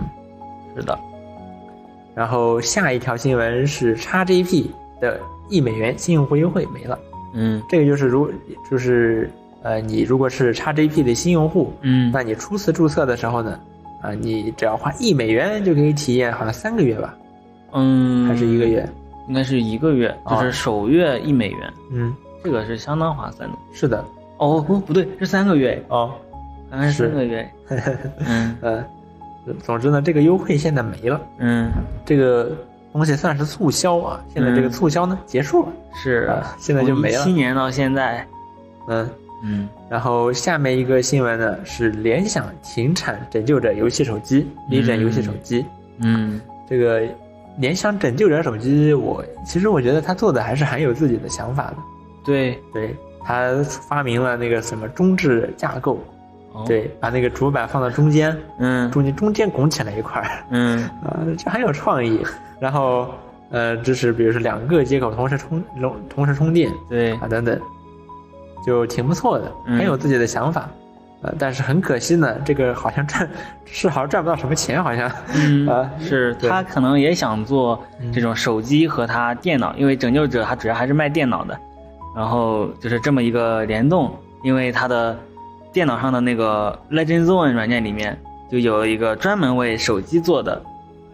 [0.76, 0.98] 是的
[2.14, 4.68] 然后下一条新闻是 XGP
[5.00, 6.98] 的一美元新用户优惠没了。
[7.34, 8.32] 嗯这个就是如
[8.70, 9.30] 就是
[9.64, 13.60] 呃，你如果是 XGP 的新用户，嗯那你初次注册的时候呢，
[14.02, 17.18] 啊、你只要花一美元就可以体验，好像三个月吧，
[17.76, 18.66] 嗯，还是一个？
[18.66, 18.88] 月？
[19.28, 23.58] 应该是一个月，就哦是首月一美元，嗯，这个是相当划算的。
[23.74, 24.04] 是的。
[24.38, 26.14] 哦不不对，是三个月，哦，
[26.70, 27.50] 好像是是三个月。
[28.20, 28.86] 嗯 呃，
[29.64, 31.72] 总之呢，这个优惠现在没了，嗯，
[32.06, 32.52] 这个
[32.94, 34.24] 东西算是促销啊。
[34.32, 38.26] 现在这个嗯促销呢、结束了，是啊现在就没了七年到现在，
[38.88, 39.10] 嗯。
[39.44, 45.66] 嗯然后下面一个新闻呢是联想停产拯救者游戏手机，力拯游戏手机。
[46.00, 47.02] 嗯这个
[47.58, 51.76] 联想拯救者手机，我其实我觉得他做的还是很有自己的想法的。
[52.24, 56.00] 对，对他发明了那个什么中置架构，
[56.52, 58.90] 哦，对，把那个主板放到中间，嗯。
[58.92, 60.84] 中间中间拱起来一块儿，嗯。
[61.04, 62.22] 啊，这很有创意。
[62.60, 63.08] 然后
[63.52, 66.72] 呃，支持比如说两个接口同时充同同时充电。
[66.90, 67.14] 对。
[67.14, 67.60] 啊等等，
[68.66, 69.78] 就挺不错的，嗯。
[69.78, 70.70] 很有自己的想法。
[71.26, 73.28] 呃，但是很可惜呢，这个好像赚
[73.66, 75.12] 是好像赚不到什么钱，好像。
[75.34, 81.58] 嗯啊是他可能也想做嗯这种手机和他电脑，因为拯救者他主要还是卖电脑的，
[82.16, 85.18] 然后就是这么一个联动，因为他的
[85.74, 88.16] 电脑上的那个 Legend Zone 软件里面
[88.52, 90.62] 就有一个专门为手机做的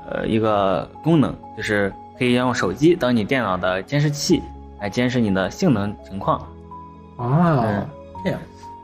[0.10, 4.42] 呃一个功能，就是可以用手机当你电脑的监视器
[4.82, 6.38] 来监视你的性能情况。
[7.18, 7.88] 哦嗯，
[8.26, 8.40] 这样。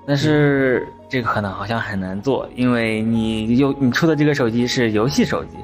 [0.08, 5.58] 但是这个可能好像很难做，因为你有你出的这个手机是游戏手机，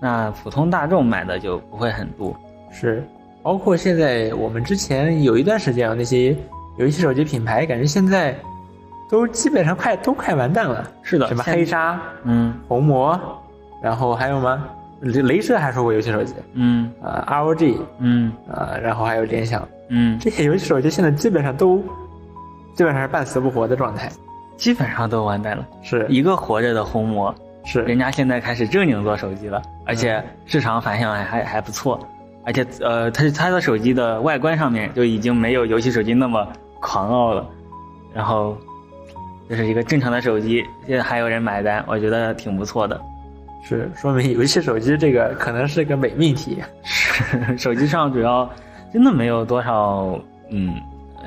[0.00, 2.36] 那普通大众买的就不会很多。
[2.70, 3.02] 是，
[3.42, 6.36] 包括现在我们之前有一段时间啊，那些
[6.76, 8.36] 游戏手机品牌，感觉现在
[9.10, 10.90] 都基本上快都快完蛋了。
[11.02, 13.18] 是的，什么黑鲨、嗯红魔，
[13.82, 14.66] 然后还有吗？
[15.00, 21.78] 雷雷蛇还说过游戏手机嗯啊、ROG 嗯啊、然后还有联想，嗯，这些游戏手机现在基本上都
[22.74, 24.10] 基本上是半死不活的状态。
[24.56, 25.66] 基本上都完蛋了。
[25.82, 31.98] 是一个活着的红魔，是人家现在开始正经做手机了，而且市场反响还还还不错，
[32.44, 36.46] 而且呃，它它的手机的外观上面就已经没有游戏手机那么
[36.80, 37.46] 狂傲了，
[38.14, 38.56] 然后
[39.48, 43.00] 就是一个正常的手机，现在还有人买单，我觉得挺不错的。
[43.66, 46.62] 是，说明游戏手机这个可能是个伪命题。
[46.82, 48.50] 是 手机上主要
[48.92, 50.18] 真的没有多少
[50.50, 50.74] 嗯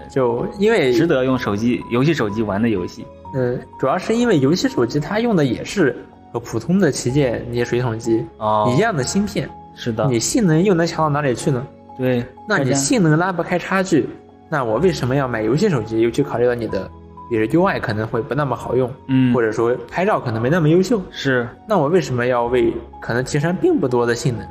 [0.07, 3.05] 就因为值得用手机游戏手机玩的游戏。
[3.35, 5.95] 嗯，主要是因为游戏手机它用的也是
[6.31, 11.65] 和普通的旗舰那些水桶机哦，一样的芯片，是的，你性能又能强到哪里去呢？
[11.97, 14.07] 对，那你性能拉不开差距，
[14.49, 16.01] 那我为什么要买游戏手机？
[16.01, 16.89] 尤其考虑到你的，
[17.29, 19.33] 比如 UI 可能会不那么好用，嗯。
[19.33, 21.47] 或者说拍照可能没那么优秀，是。
[21.67, 24.47] 那我为什么要为可能提升并不多的性能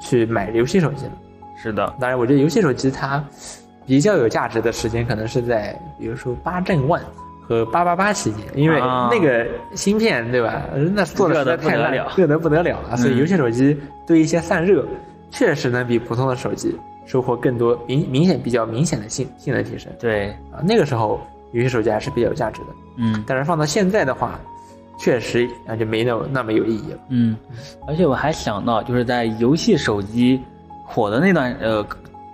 [0.00, 1.12] 去买游戏手机呢？
[1.62, 3.22] 是的，当然，我觉得游戏手机它
[3.84, 7.02] 比较有价值的时间可能是在比如说八阵万
[7.52, 9.08] 和八八八期间，因为啊。
[9.12, 10.62] 那个芯片对吧，
[10.94, 13.18] 那做的实在太烂热得不得了热得不得了了，所以嗯。
[13.18, 14.86] 游戏手机对一些散热
[15.30, 19.92] 确实能比普通的手机收获更多明明显比较明显的性性能提升。
[19.98, 20.62] 对，啊。
[20.64, 21.20] 那个时候
[21.52, 23.22] 游戏手机还是比较有价值的，嗯。
[23.26, 24.40] 但是放到现在的话，
[24.98, 26.98] 确实那就没那么那么有意义了。
[27.08, 27.36] 嗯，
[27.86, 30.40] 而且我还想到，就是在游戏手机
[30.86, 31.84] 火的那段，呃，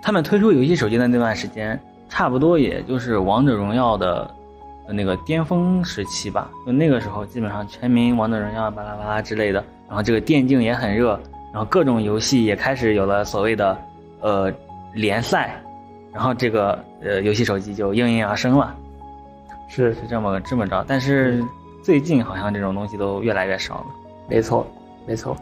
[0.01, 4.31] 他们推出游戏手机的那段时间，差不多也就是王者荣耀的呃
[4.91, 6.49] 那个巅峰时期吧。
[6.65, 11.19] 就那个时候，基本上全民王者荣耀巴拉巴拉之类的，然后这个电竞也很热，
[11.53, 13.77] 然后各种游戏也开始有了所谓的
[14.21, 14.53] 呃
[14.93, 15.61] 联赛，
[16.13, 18.75] 然后这个呃游戏手机就应运而生了，
[19.67, 20.83] 是是这么这么着。
[20.87, 21.43] 但是
[21.83, 23.85] 最近好像这种东西都越来越少了。
[24.27, 24.65] 没错，
[25.05, 25.35] 没错。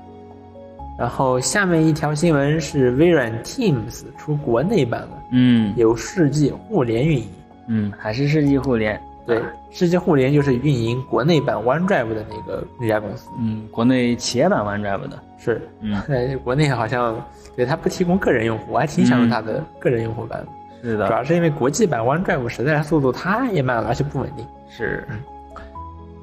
[0.98, 7.28] 然后下面一条新闻是微软 Teams 出国内版了，嗯有世纪互联运营。
[7.68, 9.00] 嗯，还是世纪互联。
[9.28, 13.30] 对，世纪互联就是运营国内版 OneDrive 的那个那家公司。
[13.38, 15.20] 嗯，国内企业版 OneDrive 的。
[15.38, 17.22] 是，嗯， 在国内好像
[17.56, 20.44] 对它不提供个人用户，我还挺想用它的个人用户版
[20.82, 21.08] 是的。
[21.08, 24.46] 主要是因为国际版 OneDrive 实在是速度太慢了，而且不稳定。
[24.70, 25.06] 是。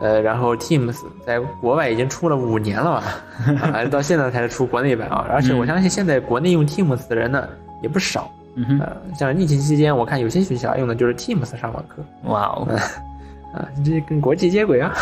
[0.00, 3.04] 呃，然后 Teams 在国外已经出了五年了吧，
[3.72, 5.24] 啊，到现在才出国内版啊。
[5.30, 7.48] 而且我相信现在国内用 Teams 的人呢
[7.82, 8.30] 也不少。
[8.56, 12.68] 嗯哼，呃，像疫情期间，我看有些学校用的就是 Teams 上网课哇哦，
[13.54, 14.94] 啊，这跟国际接轨啊。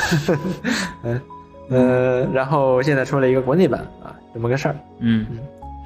[1.05, 1.21] 嗯
[1.69, 4.77] 呃，然后现在出了一个国内版啊，这么个事儿。
[4.99, 5.27] 嗯，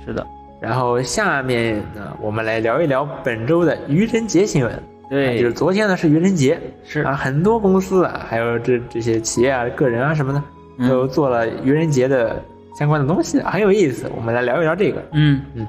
[0.05, 0.27] 是的，
[0.61, 4.83] 然后下面呢，我们来聊一聊本周的愚人节新闻。
[5.09, 10.43] 对就是，昨天呢是愚人节，是啊，很多公司啊，还有这这些企业啊、个人啊什么的，
[10.79, 12.43] 嗯都做了愚人节的
[12.77, 14.11] 相关的东西，很有意思。
[14.17, 15.01] 我们来聊一聊这个。
[15.13, 15.65] 嗯嗯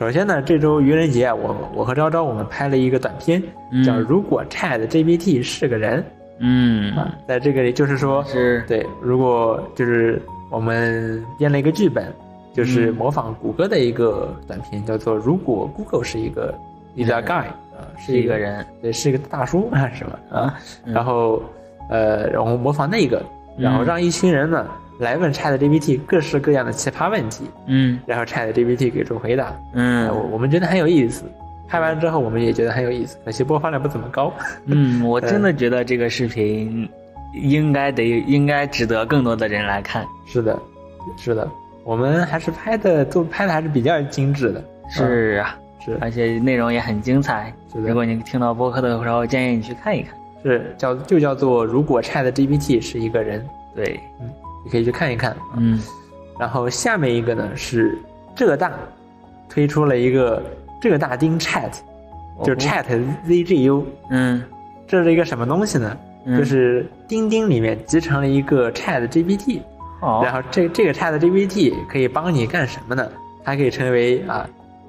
[0.00, 3.84] 首先呢，这周愚人节啊，我我和昭昭我们拍了一个短片，嗯。
[3.84, 6.00] 叫《如果 Chat GPT 是个人》
[6.38, 8.64] 嗯，啊，在这个里就是说，是。
[8.66, 10.18] 对，如果就是
[10.50, 12.10] 我们编了一个剧本，
[12.54, 12.94] 就是嗯。
[12.94, 16.54] 模仿谷歌的一个短片，叫做《如果 Google 是一个
[16.96, 18.64] is a guy》啊，是一个，人。
[18.80, 20.18] 对，是一个大叔啊，是吧？
[20.30, 20.94] 啊，嗯。
[20.94, 21.42] 然后
[21.90, 23.22] 呃，然后模仿那个，
[23.58, 24.66] 然后嗯让一群人呢
[25.00, 29.52] 来问 Chat GPT 各式各样的奇葩问题，嗯然后 Chat GPT 给出回答。
[29.72, 31.24] 嗯我我们觉得很有意思。
[31.66, 34.32] 拍完之后，我们也觉得很有意思，可惜播放量不怎么高。
[34.66, 36.88] 嗯， 我真的觉得这个视频
[37.32, 40.04] 应该得应该值得更多的人来看。
[40.26, 40.58] 是的，
[41.16, 41.48] 是的，
[41.84, 44.64] 我们还是拍的都拍的还是比较精致的。
[44.88, 47.54] 是啊，是而且内容也很精彩。
[47.72, 50.12] 是的如果你听到播客的时候，建议你去看一看。
[50.42, 54.00] 是叫就叫做如果 Chat GPT 是一个人，对，
[54.64, 55.36] 你可以去看一看。
[55.56, 55.80] 嗯
[56.38, 57.98] 然后下面一个呢是
[58.34, 58.72] 浙大
[59.48, 60.42] 推出了一个
[60.80, 61.70] 浙大丁 Chat，
[62.42, 62.84] 就哦 Chat
[63.26, 64.42] ZGU，嗯
[64.88, 65.96] 这是一个什么东西呢？
[66.24, 69.60] 嗯就是钉钉里面集成了一个 Chat GPT，
[70.00, 73.06] 哦然后这这个 Chat GPT 可以帮你干什么呢？
[73.44, 74.48] 它可以成为啊，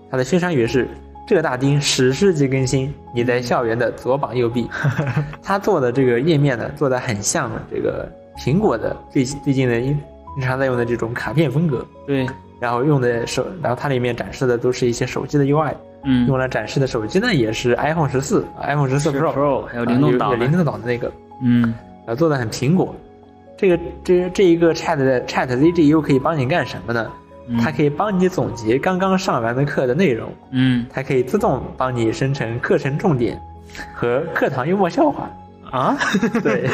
[0.09, 0.87] 它的宣传语是
[1.25, 4.69] “浙大丁史诗级更新，你在校园的左膀右臂”。
[5.41, 8.09] 它做的这个页面呢，做的很像这个
[8.43, 9.99] 苹果的最最近的经
[10.33, 12.25] 经常在用的这种卡片风格，对，
[12.59, 15.75] 然后用的手，然后它里面展示的都是一些手机的 UI，
[16.05, 16.27] 嗯。
[16.27, 21.11] 用来展示的手机呢也是 iPhone 十四、iPhone 十四 Pro，Pro 还有啊灵动岛灵动岛的那个，
[21.43, 21.71] 嗯。
[22.07, 22.95] 呃，做的很苹果。
[23.55, 27.11] 这个这这一个 Chat 的 Chat ZGU 可以帮你干什么呢？
[27.47, 27.59] 嗯。
[27.59, 30.83] 它可以帮你总结刚刚上完的课的内容，嗯。
[30.89, 33.39] 它可以自动帮你生成课程重点
[33.93, 35.29] 和课堂幽默笑话。
[35.71, 35.97] 啊，
[36.43, 36.69] 对，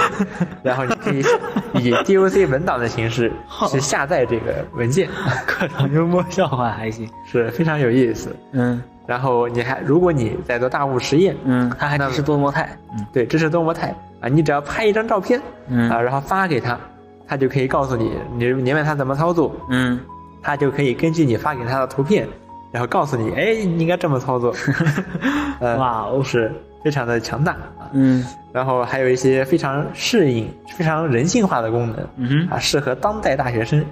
[0.64, 1.20] 然后你可以
[1.86, 3.32] 以 DOC 文档的形式
[3.70, 5.08] 去下载这个文件，
[5.46, 7.08] 课堂幽默笑话还行。
[7.32, 8.36] 是非常有意思。
[8.54, 12.78] 嗯然后你还，如果你在做大物实验，嗯，它还那支持多模态。
[12.92, 16.78] 嗯对，支持多模态啊，你只要拍一张照片嗯啊，然后发给他，
[17.26, 19.98] 他就可以告诉你，你你问他怎么操作，嗯
[20.42, 22.28] 他就可以根据你发给他的图片，
[22.72, 24.54] 然后告诉你，哎，你应该这么操作。
[25.62, 26.52] 呃，哇哦是
[26.88, 27.92] 非常的强大啊。
[27.92, 28.26] 嗯。
[28.54, 32.56] 然后还有一些非常适应、非常人性化的功能嗯哼。
[32.56, 33.84] 啊，适合当代大学生。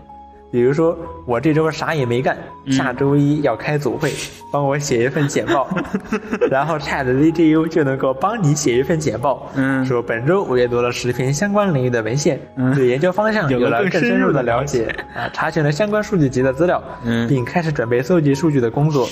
[0.51, 2.71] 比如说，我这周啥也没干，嗯。
[2.71, 4.13] 下周一要开组会，
[4.53, 5.67] 帮我写一份简报，
[6.49, 9.85] 然后 Chat ZGU 就能够帮你写一份简报，嗯。
[9.85, 12.73] 说本周我阅读了十篇相关领域的文献，嗯。
[12.73, 14.85] 对研究方向有有了了更深入的了了解。
[15.13, 17.27] 啊，查询了相关数据集的资料，嗯。
[17.27, 19.07] 并开始准备搜集数据的工作，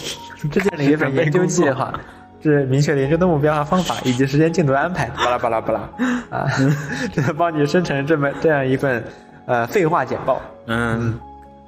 [0.50, 1.94] 制定了一份研究计划。
[2.44, 5.80] 是明确了研究的目标和方法，以及时间进度安排，巴拉巴拉巴拉，
[6.30, 6.46] 啊，
[7.14, 9.04] 这 能帮你生成这么这样一份，
[9.46, 11.18] 呃，废话简报，嗯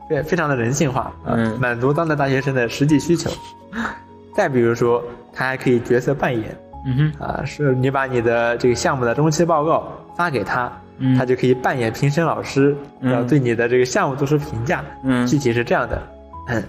[0.10, 3.32] 非非常的人性化，啊，嗯满足当代大学生的实际需求。
[4.36, 14.84] 再比如说，它还可以角色扮演，嗯哼啊，是你把你的这个项目的中期报告发给他，嗯他就可以扮演评审老师，嗯然后对你的这个项目做出评价。
[15.04, 16.02] 嗯具体是这样的，
[16.50, 16.62] 嗯，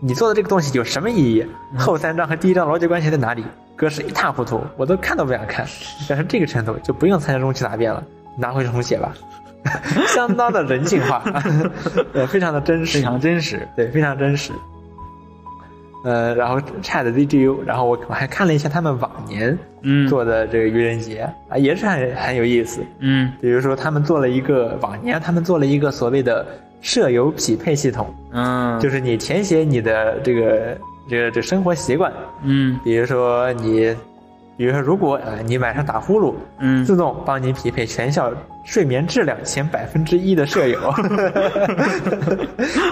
[0.00, 1.46] 你做的这个东西有什么意义？
[1.78, 3.44] 后三章和第一章逻辑关系在哪里？
[3.74, 5.66] 格式一塌糊涂，我都看都不想看。
[6.08, 8.02] 但是这个程度就不用参加中期答辩了，
[8.38, 9.14] 拿回去重写吧，
[10.08, 11.22] 相当的人性化，
[12.12, 13.66] 对，非常的真实，非常真实。
[13.74, 14.52] 对，非常真实。
[16.04, 22.80] 呃，然后 Chat ZGU，然后我我还看了一下他们往年嗯做的这个愚人节啊，也是很很有意思。
[23.00, 26.46] 嗯比如说，他们做了一个往年他们做了一个所谓的
[26.80, 28.78] 舍友匹配系统，嗯。
[28.80, 32.12] 就是你填写你的这个这个这生活习惯，
[32.42, 32.78] 嗯。
[32.84, 33.94] 比如说你，
[34.56, 36.84] 比如说如果呃你晚上打呼噜，嗯。
[36.84, 38.32] 自动帮你匹配全校
[38.64, 40.78] 睡眠质量前百分之一的舍友，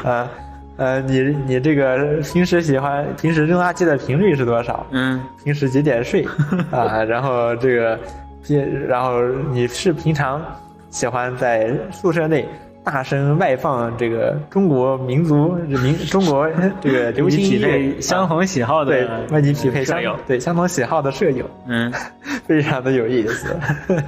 [0.04, 0.28] 呃
[0.76, 4.84] 呃，你你这个平时喜欢平时扔垃圾的频率是多少？
[4.90, 5.22] 嗯。
[5.44, 6.26] 平时几点睡？
[6.72, 7.04] 啊？
[7.04, 7.98] 然后这个，
[8.44, 10.42] 平然后你是平常
[10.90, 12.44] 喜欢在宿舍内
[12.84, 16.46] 大声外放这个中国民族民 中国
[16.82, 18.00] 这个流行音乐。
[18.00, 19.98] 相同喜好的对，为你匹配相。
[20.26, 21.90] 对相同喜好的舍友，嗯。
[22.46, 23.56] 非常的有意思，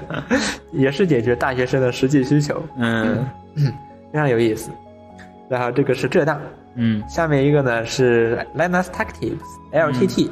[0.72, 3.26] 也是解决大学生的实际需求，嗯。
[4.12, 4.70] 非常有意思。
[5.48, 6.38] 然后这个是浙大，
[6.74, 7.02] 嗯。
[7.08, 9.38] 下面一个呢是 Linus Tech Tips
[9.72, 10.28] LTT，、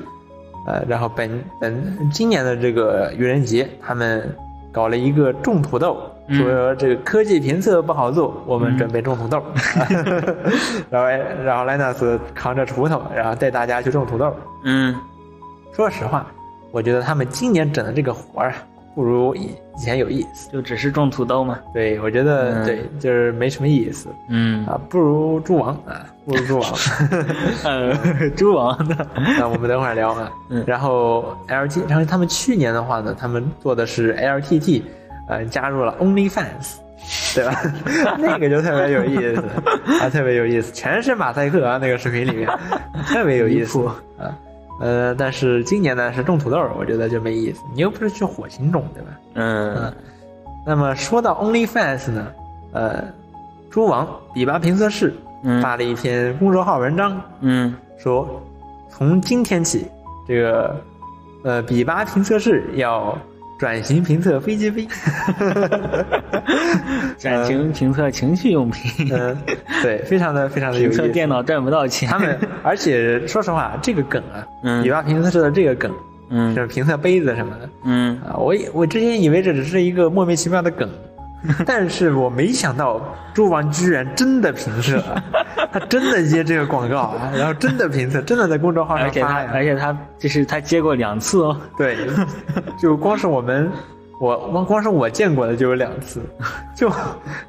[0.66, 4.36] 呃，然后本本今年的这个愚人节，他们
[4.70, 9.42] 搞了一个种土豆，嗯说这个科技评测不好做，我们嗯准备种土豆，
[10.90, 11.08] 然后
[11.44, 14.34] 然后 Linus 扛着锄头，然后带大家去种土豆。
[14.64, 14.94] 嗯
[15.74, 16.26] 说实话，
[16.70, 18.56] 我觉得他们今年整的这个活儿啊，
[18.94, 20.48] 不如以以前有意思。
[20.52, 21.58] 就只是种土豆嘛。
[21.74, 26.72] 对，我觉得、嗯对，就是没什么意思嗯，啊，不如猪王啊，不如猪王。
[27.64, 29.06] 呃，猪王的，
[29.38, 30.30] 那我们等会儿聊啊。
[30.48, 34.82] 嗯然后 LT，然后他们去年的话呢，他们做的是 LTT，
[35.28, 36.76] 呃，加入了 OnlyFans，
[37.34, 37.62] 对吧？
[38.18, 39.42] 那个就特别有意思，
[40.00, 42.48] 啊，特别有意思，全是马赛克啊，那个视频里面
[43.06, 43.84] 特别有意思
[44.18, 44.36] 啊。
[44.80, 47.60] 呃，但是今年呢是种土豆，我觉得就没意思。
[47.74, 49.10] 你又不是去火星种，对吧？
[49.34, 49.92] 嗯
[50.66, 52.26] 那么说到 OnlyFans 呢，
[52.72, 53.04] 呃，
[53.70, 58.42] 猪王比巴评测室嗯发了一篇公众号文章，嗯说
[58.90, 59.86] 从今天起，
[60.26, 60.74] 这个
[61.44, 63.16] 呃比巴评测室要
[63.64, 64.86] 转型评测飞机杯。
[67.18, 69.34] 转型评测情趣用品，嗯，
[69.82, 71.12] 对，非常的非常的有评测意思。
[71.14, 72.06] 电脑赚不到钱。
[72.06, 75.90] 他们，而且说实话，这个梗啊，嗯比巴评测室的这个梗，
[76.28, 80.86] 嗯就是评测杯子什么的嗯啊，我以我之前以为这只是一个莫名其妙的梗。
[81.66, 83.00] 但是我没想到
[83.34, 85.02] 猪王居然真的评测，
[85.72, 89.50] 他真的接这个广告啊，然后真的评测，真的在公众号而且他上发呀。
[89.54, 91.56] 而且他就是他接过两次哦。
[91.76, 91.96] 对，
[92.80, 93.70] 就光是我们，
[94.20, 96.20] 我光光是我见过的就有两次，
[96.74, 96.90] 就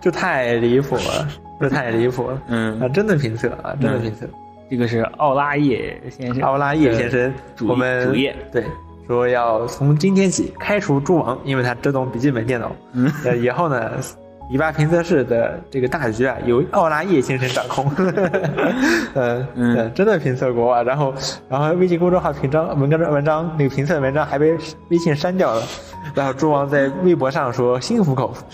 [0.02, 1.28] 就太离谱了，
[1.62, 2.42] 这太离谱了。
[2.48, 4.28] 嗯啊，真的评测啊，真的嗯评测。
[4.68, 8.64] 这个是奥拉叶先生，奥拉叶先生，主我们主页对
[9.08, 12.72] 说要从今天起开除猪王，因为他只懂笔记本电脑。
[12.94, 13.92] 嗯，呃，以后呢，
[14.50, 17.86] 一八评测室的这个大局啊，由奥拉叶先生掌控。
[19.14, 20.84] 呃，嗯嗯真的评测过啊。
[20.84, 21.14] 然后，
[21.50, 24.58] 然后微信公众号评章文章文章那个评测文章还被
[24.90, 25.64] 微信删掉了。
[26.14, 28.46] 然后猪王在微博上说心服口服。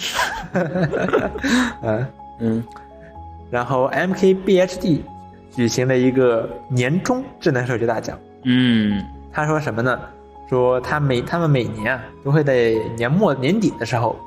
[1.81, 2.07] 嗯，
[2.39, 2.63] 嗯
[3.49, 5.01] 然后 MKBHD
[5.53, 8.17] 举行了一个年终智能手机大奖。
[8.43, 9.99] 嗯他说什么呢？
[10.51, 14.17] 说他每他们每年啊都会在年末年底的时候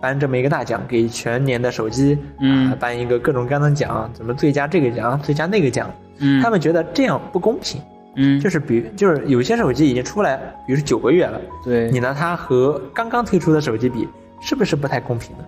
[0.00, 2.70] 颁这么一个大奖，给全年的手机嗯。
[2.70, 5.90] 啊颁一个各种各样的奖，怎么最佳这个奖、最佳那个奖。
[6.18, 7.80] 嗯，他们觉得这样不公平，
[8.14, 8.38] 嗯。
[8.38, 11.90] 就是比就是有些手机已经出来，比如说九个月了，对。
[11.90, 14.06] 你拿它和刚刚推出的手机比，
[14.40, 15.44] 是不是不太公平呢？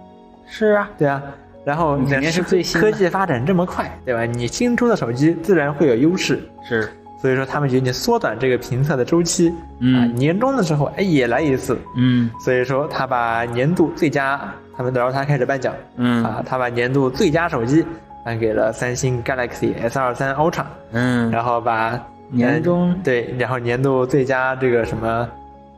[0.47, 1.23] 是啊，对啊。
[1.65, 4.27] 然后你肯定是最新科技发展这么快，对吧？
[4.27, 6.93] 你新出的手机自然会有优势，是
[7.25, 9.97] 所以说他们决定缩短这个评测的周期，嗯。
[9.97, 12.31] 啊，年终的时候哎也来一次，嗯。
[12.39, 14.39] 所以说他把年度最佳，
[14.77, 16.23] 他们然后他开始颁奖，嗯。
[16.23, 17.83] 啊，他把年度最佳手机
[18.27, 21.99] 颁给了三星 Galaxy S 二三 Ultra，嗯，然后把
[22.29, 22.91] 年终。
[22.91, 25.27] 呃对，然后年度最佳这个什么，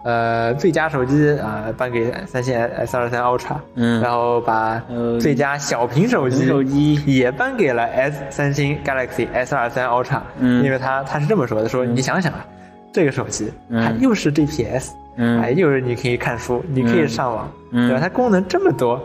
[0.06, 4.00] 呃，最佳手机啊颁给三星 S 二三 Ultra，嗯。
[4.00, 6.94] 然后把呃最佳小屏手机手机。
[7.06, 10.62] 也颁给了 S 三星 Galaxy S 二三 Ultra，嗯。
[10.64, 12.46] 因为他他是这么说的，说你想想啊，
[12.92, 13.84] 这个手机嗯。
[13.84, 15.42] 它又是 GPS，嗯。
[15.42, 17.88] 哎，又是你可以看书，你可以嗯上网，嗯。
[17.88, 18.00] 对吧？
[18.00, 19.00] 它功能这么多，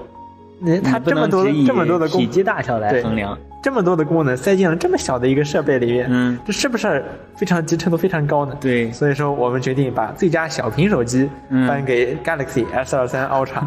[0.60, 3.36] 你它这么多这么多的功体积大小来衡量。
[3.62, 6.40] 这么多的功能塞进了这么小的一个设备里面，嗯。
[6.46, 7.04] 这是不是
[7.36, 8.56] 非常集成度非常高呢？
[8.60, 8.92] 对。
[8.92, 11.68] 所以说我们决定把最佳小屏手机嗯。
[11.68, 13.60] 颁给 Galaxy S 二三 Ultra，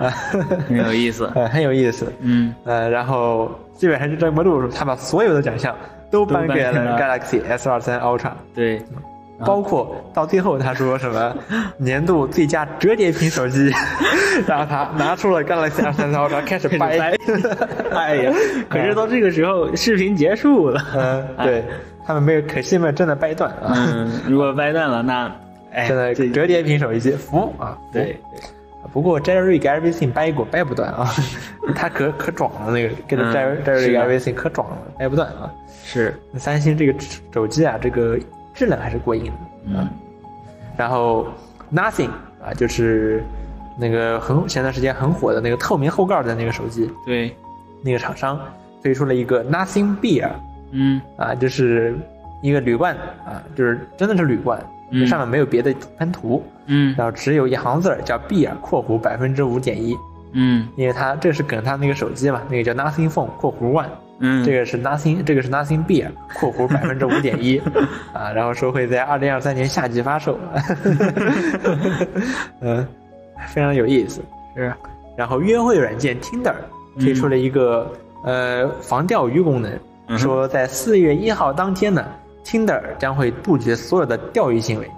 [0.00, 0.10] 啊，
[0.66, 1.30] 很有意思。
[1.34, 2.12] 呃， 很有意思。
[2.20, 2.52] 嗯。
[2.64, 5.74] 呃，然后基本上就这么路数，他把所有的奖项
[6.10, 8.82] 都颁给了 Galaxy S 二三 Ultra，对，
[9.44, 11.36] 包括到最后他说什么
[11.76, 13.70] 年度最佳折叠屏手机，
[14.46, 16.98] 然后他拿出了 Galaxy S 三 Ultra 开始掰，
[17.92, 18.32] 哎呀，
[18.68, 20.82] 可是到这个时候视频结束了。
[20.94, 21.64] 嗯，对
[22.06, 25.30] 他们没有，可惜没有真的掰断啊，嗯，如果掰断了，那
[25.72, 28.18] 哎，真的折叠屏手机服啊，对。
[28.92, 31.10] 不过 Jerry 给 Everything 掰过，掰不断啊，
[31.74, 35.50] 他可可壮了，那个跟 Jerry 是 Jerry Everything 可壮了，掰不断啊。
[35.84, 36.94] 是三星这个
[37.34, 38.16] 手机啊，这个
[38.56, 39.32] 质量还是过硬的。
[39.66, 39.88] 嗯。
[40.76, 41.28] 然后
[41.72, 42.10] Nothing
[42.44, 43.22] 啊，就是
[43.78, 47.36] 那个很前段时间很火的那个透明后盖的那个手机，对，
[47.82, 48.40] 那个厂商
[48.82, 50.30] 推出了一个 Nothing Beer
[50.72, 51.00] 嗯。
[51.16, 51.94] 啊，就是
[52.42, 55.06] 一个铝罐啊，就是真的是铝罐，嗯。
[55.06, 56.94] 上面没有别的喷涂，嗯。
[56.96, 59.96] 然后只有一行字儿叫 Beer（ 括弧百分之五点一），
[60.32, 60.68] 嗯。
[60.76, 63.88] 因为它这是梗它那个手机嘛，那个叫 Nothing Phone（ 括弧 One）。
[64.18, 67.58] 嗯，这个是 nothing，这个是 nothing beer，括弧百分之五点一，
[68.14, 70.38] 啊，然后说会在二零二三年夏季发售，
[72.60, 72.86] 嗯，
[73.48, 74.22] 非常有意思。
[74.54, 74.72] 是
[75.16, 76.54] 然后约会软件 Tinder
[76.98, 77.90] 推出了一个、
[78.24, 79.70] 呃防钓鱼功能，
[80.08, 82.06] 嗯说在四月一号当天呢
[82.44, 84.90] ，Tinder 将会杜绝所有的钓鱼行为，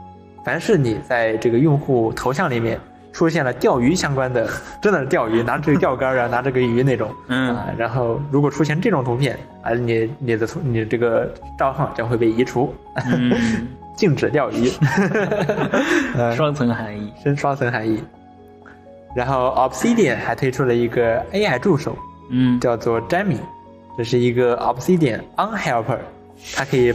[0.45, 2.79] 凡是你在这个用户头像里面
[3.13, 4.49] 出现了钓鱼相关的，
[4.83, 7.55] 真的是钓鱼，拿着这个钓竿啊， 拿这个鱼那种，嗯。
[7.55, 12.75] 啊，然后如果出现这种图片啊，你你的图你这个账号将会被移除，
[13.07, 13.33] 嗯，
[13.97, 14.71] 禁止钓鱼，
[16.17, 17.13] 呃双层含义。
[17.23, 18.03] 深双层含义。
[19.17, 21.97] 然后 Obsidian 还推出了一个 AI 助手，
[22.31, 22.61] 嗯。
[22.61, 23.39] 叫做 Jamie，
[23.97, 25.99] 这是一个 Obsidian on helper，
[26.55, 26.95] 它可以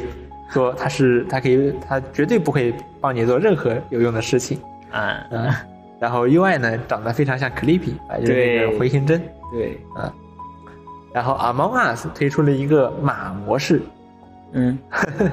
[0.51, 4.57] 做，它是它可以，它绝对不会帮你做任何有用的事情。
[4.91, 5.51] 啊，嗯，
[6.03, 9.23] 然后 UI 呢长得非常像 Clippy 啊，就是那个回形针。
[9.53, 10.11] 对啊，
[11.13, 13.81] 然后 Among Us 推出了一个马模式，
[14.51, 14.77] 嗯，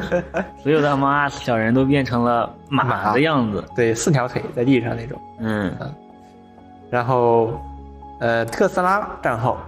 [0.62, 3.64] 所有的 Among Us 小人都变成了马马的样子。
[3.74, 5.20] 对，四条腿在地上那种。
[5.40, 5.74] 嗯
[6.88, 7.60] 然后，
[8.20, 9.58] 呃，特斯拉账号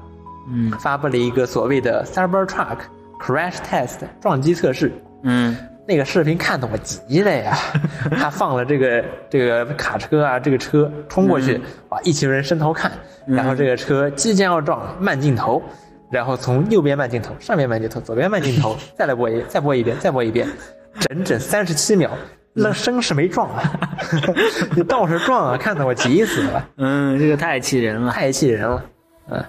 [0.48, 2.78] 嗯发布了一个所谓的 Cybertruck
[3.18, 4.92] Crash Test 撞击测试。
[5.24, 5.56] 嗯
[5.92, 7.54] 那个视频看得我急的呀！
[8.16, 12.90] 他放了这个这个卡车啊，这个车冲过去，哇，一群人伸头看，
[13.26, 15.62] 然后这个车即将要撞，慢镜头，
[16.10, 20.48] 然后从右边慢镜头，上面慢镜头，左边慢镜头， 再来播一，再播一遍，再播一遍，
[20.98, 22.10] 整整三十七秒，
[22.54, 23.78] 那生是没撞啊，
[24.74, 28.10] 你倒是撞啊，看得我急死了，嗯，这个太气人了。
[28.10, 28.82] 太气人了，
[29.28, 29.44] 嗯。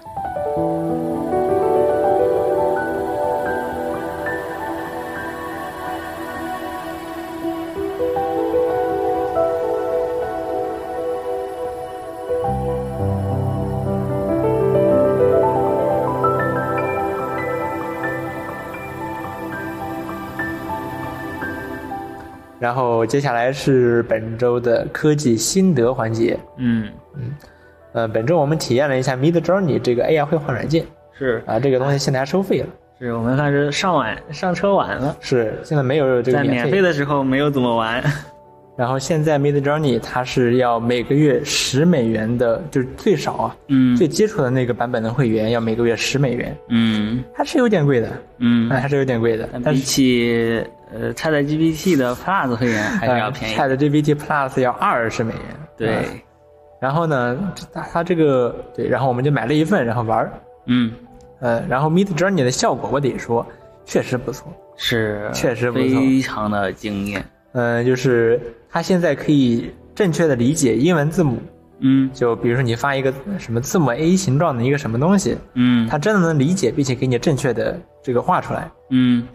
[22.64, 26.34] 然后接下来是本周的科技心得环节。
[26.56, 26.88] 嗯。
[27.14, 27.34] 嗯，
[27.92, 30.82] 呃，本周我们体验了一下 Mid Journey 这个 AI 绘画软件。
[31.12, 31.42] 是。
[31.44, 32.66] 啊，这个东西现在还收费了，
[32.98, 38.02] 是，我们算是上晚上车晚了，是现在没有这个在免费的时候没有怎么玩。
[38.76, 49.48] 然后现在 Mid Journey 它是要每个月十美元的，就是最少啊，嗯最基础的那个版本的会员要每个月十美元，嗯还是有点贵的，嗯，哎，还是有点贵的。
[49.62, 50.60] 但比起
[50.92, 53.54] 呃 ChatGPT 的 Plus 会员还是要便宜。
[53.54, 55.42] Chat GPT Plus 要二十美元。
[55.76, 56.04] 对啊，
[56.80, 60.32] 然后呢，它它这个对，然后我们就买了一份，然后玩儿。
[60.66, 60.92] 嗯，
[61.40, 63.46] 呃，然后 Mid Journey 的效果我得说
[63.84, 64.52] 确实不错。
[64.76, 67.24] 是确实不错非常的惊艳。
[67.52, 68.40] 嗯、就是
[68.74, 71.38] 它现在可以正确的理解英文字母，
[71.78, 72.10] 嗯。
[72.12, 75.86] 就比如说你发一个什么字母 A 形状的一个什么东西，嗯。
[75.86, 78.68] 它真的能理解，并且给你正确的这个画出来。
[78.90, 79.28] 嗯。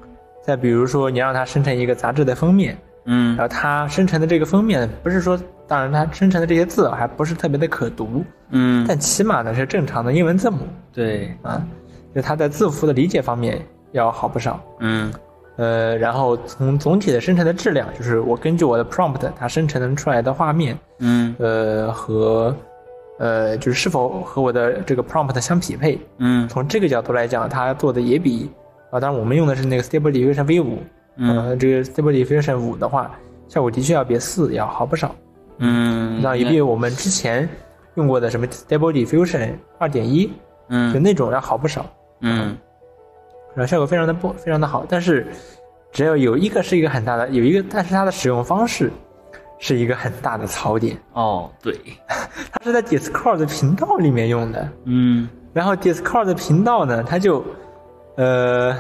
[0.46, 3.38] 再比如说，你让它生成一个杂志的封面，嗯。
[3.38, 10.68] 然后它生成的这个封面不是说，当然它生成的这些字还不是特别的可读，嗯，但起码呢是正常的英文字母。
[10.92, 11.66] 对，啊，
[12.14, 14.62] 就它在字符的理解方面要好不少。
[14.82, 15.10] 嗯
[15.60, 21.36] 呃，然后从总体的生成的质量，就是我根据我的 prompt 它生成出来的画面，嗯。
[21.38, 22.56] 呃和
[23.18, 26.48] 呃就是是否和我的这个 prompt 相匹配，嗯。
[26.48, 28.50] 从这个角度来讲，它做的也比
[28.90, 30.78] 啊，当然我们用的是那个 Stable Diffusion V 五，
[31.18, 31.38] 嗯。
[31.50, 33.12] 呃，这个 Stable Diffusion 五的话，
[33.50, 35.14] 效果的确要比四要好不少，
[35.58, 37.50] 嗯，那也比我们之前
[37.96, 40.32] 用过的什么 Stable Diffusion 二点一，就
[40.70, 41.86] 嗯那种要好不少，
[42.22, 42.56] 嗯
[43.56, 45.28] 然后效果非常的不非常的好，但是
[45.92, 48.92] 只要有一个是一个很大的，有一个，但是它的使用方式
[49.58, 51.74] 是一个很大的槽点，哦对，
[52.08, 55.28] 它是在 Discord 的频道里面用的，嗯。
[55.52, 57.44] 然后 Discord 的频道呢，它就，
[58.18, 58.78] 呃，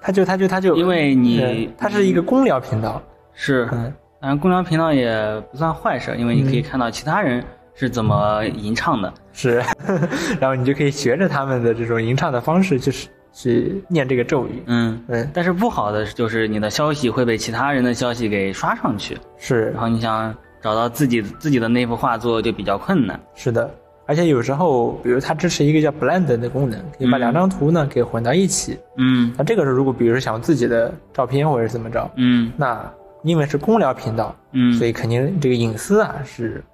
[0.00, 3.00] 它就它就它就，因为你呃它是一个公聊频道，
[3.32, 7.42] 是，嗯，当然公聊频道也不算坏事，因为你可以看到其他人
[7.76, 9.14] 是怎么吟唱的。
[9.32, 9.62] 是，
[10.40, 19.66] 然后你就可以学着他们的这种吟唱的方式去去念这个咒语，嗯，嗯，但是不好的就是你的消息会被其他人的消息给刷上去，是。
[19.72, 23.20] 然后你想找到自己自己的那幅画作就比较困难。
[23.34, 23.70] 是的，
[24.06, 27.20] 而且有时候，比如它支持一个叫 Blend 的功能，可以把嗯。
[27.20, 28.78] 两张图呢给混到一起。
[28.96, 29.30] 嗯。
[29.36, 32.50] 那这个时候，如果比如说想用自己的照片或者是怎么着，嗯。
[32.56, 32.90] 那
[33.22, 36.64] 因为是公聊频道，嗯，所以肯定这个隐私啊是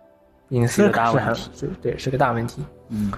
[0.51, 1.51] 隐私大问题。
[1.57, 2.63] 是对是个大问题。
[2.91, 3.11] 嗯。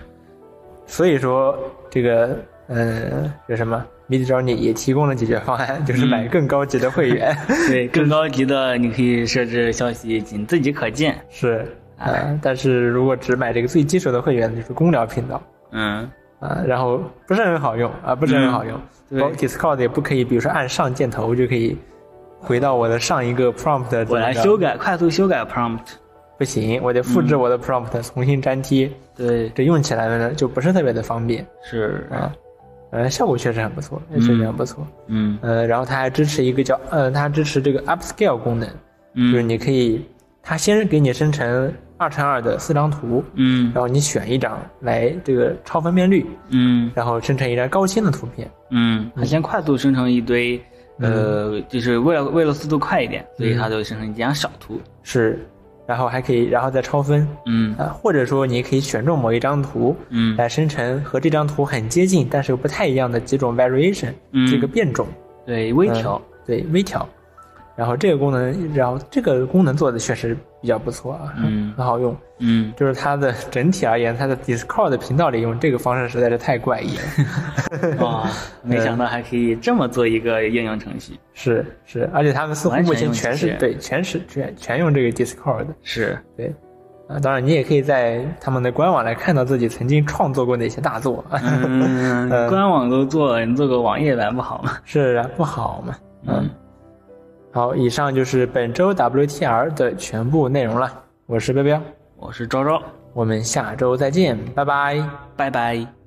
[0.86, 1.58] 所以说
[1.90, 7.36] 这个呃有什么？Mid Journey 也提供了解决方案， 就是买更高级的会员。
[7.68, 11.16] 对，更高级的你可以设置消息仅自己可见。
[11.30, 15.40] 是啊、但是如果只买这个最基础的会员，就是公聊频道。
[15.70, 16.10] 嗯，
[16.40, 18.78] 啊、然后不是很好用啊，不是很好用。
[19.08, 19.22] 对。
[19.34, 21.78] Discord 也不可以，比如说按上箭头就可以
[22.40, 25.80] 回到我的上一个 prompt 的我来修改，快速修改 prompt。
[26.36, 31.46] 不行，我得复制我的 prompt 重新粘贴，对，这用起来呢就不是特别的方便。
[31.62, 32.30] 是，啊。
[32.94, 34.86] 呃，效果确实很不错，确实很不错。
[35.08, 38.68] 嗯呃，然后它还支持一个叫呃，它还支持这个 upscale 功能，
[39.14, 40.00] 就是嗯你可以，
[40.42, 48.48] 它先给你生成二乘二的四张图，嗯然后你选一张来这个超分辨率，嗯然后生成一张高清的图片。
[48.70, 50.60] 嗯，它先快速生成一堆，
[51.00, 54.80] 呃，就是为了为了速度快一点，所以它就生成几张小图。
[55.02, 55.44] 是，
[55.86, 57.76] 然后还可以，然后再超分嗯。
[57.76, 60.36] 啊，或者说你可以选中某一张图，嗯。
[60.36, 64.46] 来生成和这张图很接近，但是又不太一样的几种 variation，、嗯。
[64.46, 65.06] 这个变种，
[65.46, 67.08] 对微调，对微调。
[67.76, 72.16] 然后这个功能，然后这个功能做的确实比较不错啊，嗯很好用。
[72.38, 77.96] 嗯就是它的整体而言，它的 Discord 的频道里用这个方式实在是太怪异了。
[78.00, 78.26] 哇，
[78.62, 85.66] 没想到还可以这么做一个应用程序，是是，而且他们似乎目前全是对，全是全全用这个 Discord。
[85.82, 86.50] 是对，
[87.08, 91.22] 啊，当然你也可以在他们的官网来看到自己曾经创作过哪些大作。
[91.30, 94.78] 嗯，嗯 官网都做了，你做个网页版不好吗？
[94.86, 95.94] 是啊，不好嘛。
[96.26, 96.48] 嗯，
[97.54, 100.92] 好，以上就是本周 WTR 的全部内容了。
[101.26, 101.80] 我是彪彪，
[102.16, 102.82] 我是昭昭，
[103.12, 105.08] 我们下周再见，拜拜。
[105.36, 106.03] 拜拜。